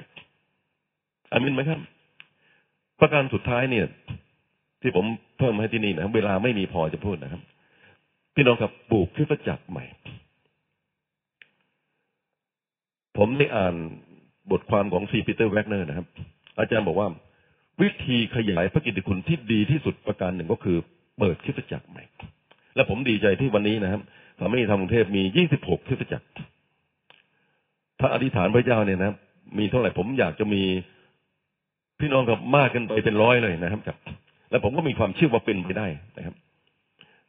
[1.31, 1.81] อามินไหมครับ
[3.01, 3.87] ประการสุดท้ายเนี่ย
[4.83, 5.05] ที่ผม
[5.39, 7.43] เพิ่มให้ที่นี่นะครับ เวลาไม่มีพอจะพูดนะครับ
[8.35, 9.85] พี่น้องครับปลูกคริสตจักรใหม่
[13.19, 13.75] ผมได้อ่าน
[14.51, 16.07] บทความของซีปีเตอร์แวกเนอร์นะครับ
[16.59, 17.09] อาจารย์บอกว่า
[17.83, 20.77] วิธีขยายพระกิตติคุณที่ดีที่สุดประการหนึ่งก็คือ
[21.19, 22.03] เปิดคริสตจักรใหม่
[22.75, 24.03] และผมดีใจที่วันนี้นะครับ
[24.39, 26.27] สามนีธรรมกรุงเทพมี26คริสตจักร
[28.01, 29.17] ถ้าอธิษฐานพระเจ้าเนี่ยนะครับ
[29.59, 30.63] มีเท่าไหร่ผมอยากจะมี
[32.01, 33.99] พี่น้องกับมากกันไปเป็นร้อยเลยนะครับ
[34.51, 35.87] และผมก็มีความเชื่อว่าเป็นไปได้
[36.19, 36.35] นะครับ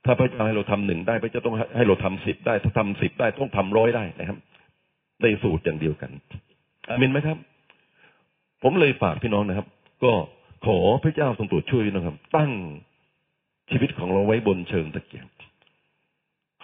[0.05, 4.37] ถ้าพระเจ้าให้เราทำหนึ่งได้พระเจ้าต้องให้เราทำสิบได้ ถ้าทำสิบได้ต้องทำร้อยได้นะครับ
[5.21, 6.11] ในสูตรอย่างเดียวกัน
[6.89, 7.37] อามินไหมครับ
[8.63, 9.67] ผมเลยฝากพี่น้องนะครับ
[10.03, 10.11] ก็
[10.65, 12.51] ขอพระเจ้าทรงโปรดช่วยพี่น้องครับ ตั้ง
[13.71, 15.25] ชีวิตของเราไว้บนเชิงตะเกียง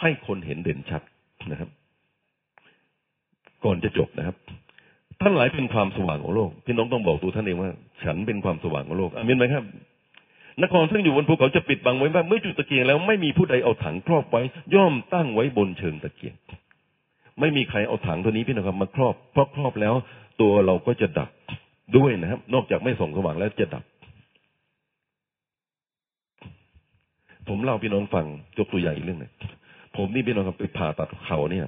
[0.02, 1.02] ให้คนเห็นเด่นชัด
[1.52, 1.70] นะครับ
[3.66, 4.38] ก่อนจะจบนะครับ
[5.22, 7.72] ท่านหลายเป็นความสว่างของโลก พี่น้องต้องบอกตัวท่านเองว่า
[8.04, 9.64] ฉันเป็นความสว่างของโลกอามินไหมครับ
[10.64, 14.42] นครซึ่งอยู่บนภูเขาจะปิดบังไว้บ้างเมื่อจุดตะเกียงแล้วไม่มีผู้ใดเอาถังครอบไว้
[14.76, 16.36] ย่อมตั้งไว้บนเชิงตะเกียง
[17.40, 19.94] ไม่มีใครเอาถังตัวนี้พี่น้องครับมาครอบเพราะครอบแล้ว
[20.42, 21.30] ตัวเราก็จะดับ
[21.98, 23.84] ด้วยนะครับ นอกจากไม่ส่องสว่างแล้วจะดับ
[27.48, 28.26] ผมเล่าพี่น้องฟัง
[28.58, 29.32] ยกตัวอย่างอีกเรื่องหนึ่ง
[29.96, 31.68] ผมนี่พี่น้องครับไปผ่าตัดเข่าเนี่ย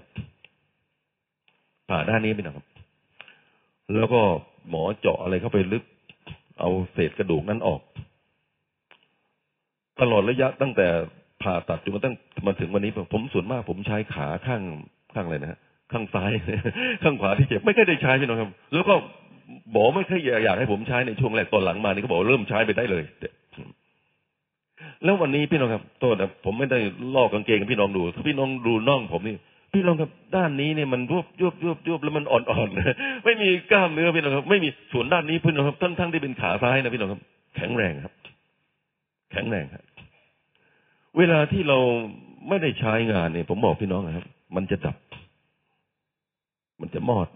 [1.89, 2.67] ผ่าด้านนี้พี่น้องครับ
[3.95, 4.21] แล้วก็
[4.69, 5.83] หมอเจาะอะไรเข้าไปลึก
[6.59, 7.81] เอาเศษกระดูกนั้นออก
[10.01, 10.87] ตลอดระยะตั้งแต่
[11.43, 12.15] ผ่าตัดจนกระทั่ง
[12.47, 14.61] มาถึงวันนี้ผมส่วนมากผมใช้ขาข้าง
[15.13, 15.59] ข้างอะไรนะฮะ
[15.91, 16.31] ข้างซ้าย
[17.03, 18.93] ข้างขวาที่เจ็บไม่ค่อยได้ใช้พี่น้องครับ แล้วก็
[19.71, 23.03] หมอไม่ค่อยอยากให้ผมใช้ในช่วงแรกตอนหลังมานี่ก็บอกเริ่มใช้ไปได้เลย
[25.03, 26.79] แล้ววันนี้พี่น้องครับโทษนะผมไม่ได้
[27.15, 29.35] ลอกกางเกงพี่น้องดูถ้าพี่น้องดูน่องผมนี่
[29.73, 37.21] พี่น้องครับด้านนี้เนี่ยมันยุบยุบยุบยุบแล้วมันอ่อนๆไม่มีกล้ามเนื้อพี่น้องครับ ไม่มีส่วนด้านนี้พี่น้องครับทั้งทั้งที่เป็นขาซ้ายนะพี่น้องครับ
[37.55, 38.13] แข็งแรงครับ
[39.31, 39.83] แข็งแรงครับ
[41.17, 41.79] เวลาที่เรา
[42.47, 44.25] ไม่ได้ใช้งานเนี่ยผมบอกพี่น้องนะครับ
[44.55, 44.97] มันจะดับ
[46.81, 47.27] มันจะมอด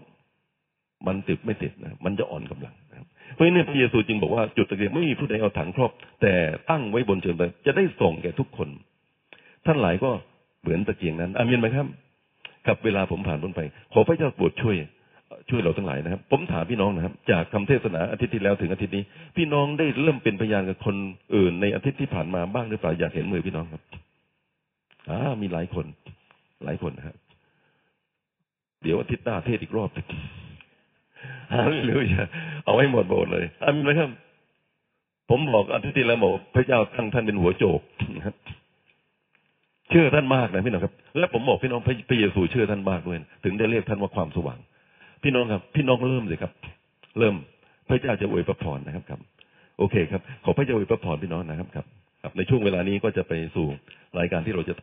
[1.06, 5.90] มันติดไม่ติดนะมันจะอ่อนกำลังนะครับเพราะฉะนั้นพระเยซูจึงบอกว่าจุดตะเกียงไม่มีผู้ใดเอาถังครอบ
[6.22, 6.32] แต่
[6.70, 8.68] ตั้งไว้บนเชิงตะจะได้ส่งแก่ทุกคน
[9.66, 10.10] ท่านหลายก็
[10.60, 11.86] เหมือนตะเกียงนั้นอามินไหมครับ
[12.66, 13.60] กับเวลาผมผ่านพ้นไป
[13.92, 14.76] ขอพระเจ้าโปรดช่วย
[15.50, 19.04] ช่วยเราทั้งหลายนะครับ ผมถามพี่น้องนะครับ จากคำเทศนาอาทิตย์ที่แล้วถึงอาทิตย์นี้
[19.36, 20.96] พี่น้องได้เริ่มเป็นพยานกับคน
[21.34, 23.82] อื่นในอาทิตย์ที่ผ่านมาบ้างหรือเปล่าอยากเห็นมือพี่น้องครับ
[25.10, 25.86] อ่ามีหลายคน
[26.64, 27.16] หลายคนนะครับ
[28.82, 29.90] เดี๋ยวอาทิตย์หน้าเทศอีกรอบ
[31.54, 32.22] ฮาเลลูยา
[32.64, 34.10] เอาให้หมดโบสถ์เลยอามินไหมครับ
[35.30, 37.80] ผมบอกอาทิตย์ที่แล้วบอกพระเจ้าตั้งท่านเป็นหัวโจก
[38.16, 38.36] นะครับ
[39.90, 44.58] เชื่อท่านมากนะพี่น้องครับ และผมบอกพี่น้องพระพระเยซูเชื่อท่านมากด้วย ถึงได้เรียกท่านว่าความสว่าง
[45.22, 46.52] พี่น้องครับ พี่น้องเริ่มเลยครับ
[47.18, 47.34] เริ่ม
[47.88, 49.20] พระเจ้าจะอวยพระพรนะครับครับ
[49.78, 51.86] โอเคครับ ขอพระเจ้าอวยพระพรพี่น้องนะครับครับ
[52.22, 53.66] ครับในช่วงเวลานี้ก็จะไปสู่
[54.18, 54.74] รายการที่เราจะ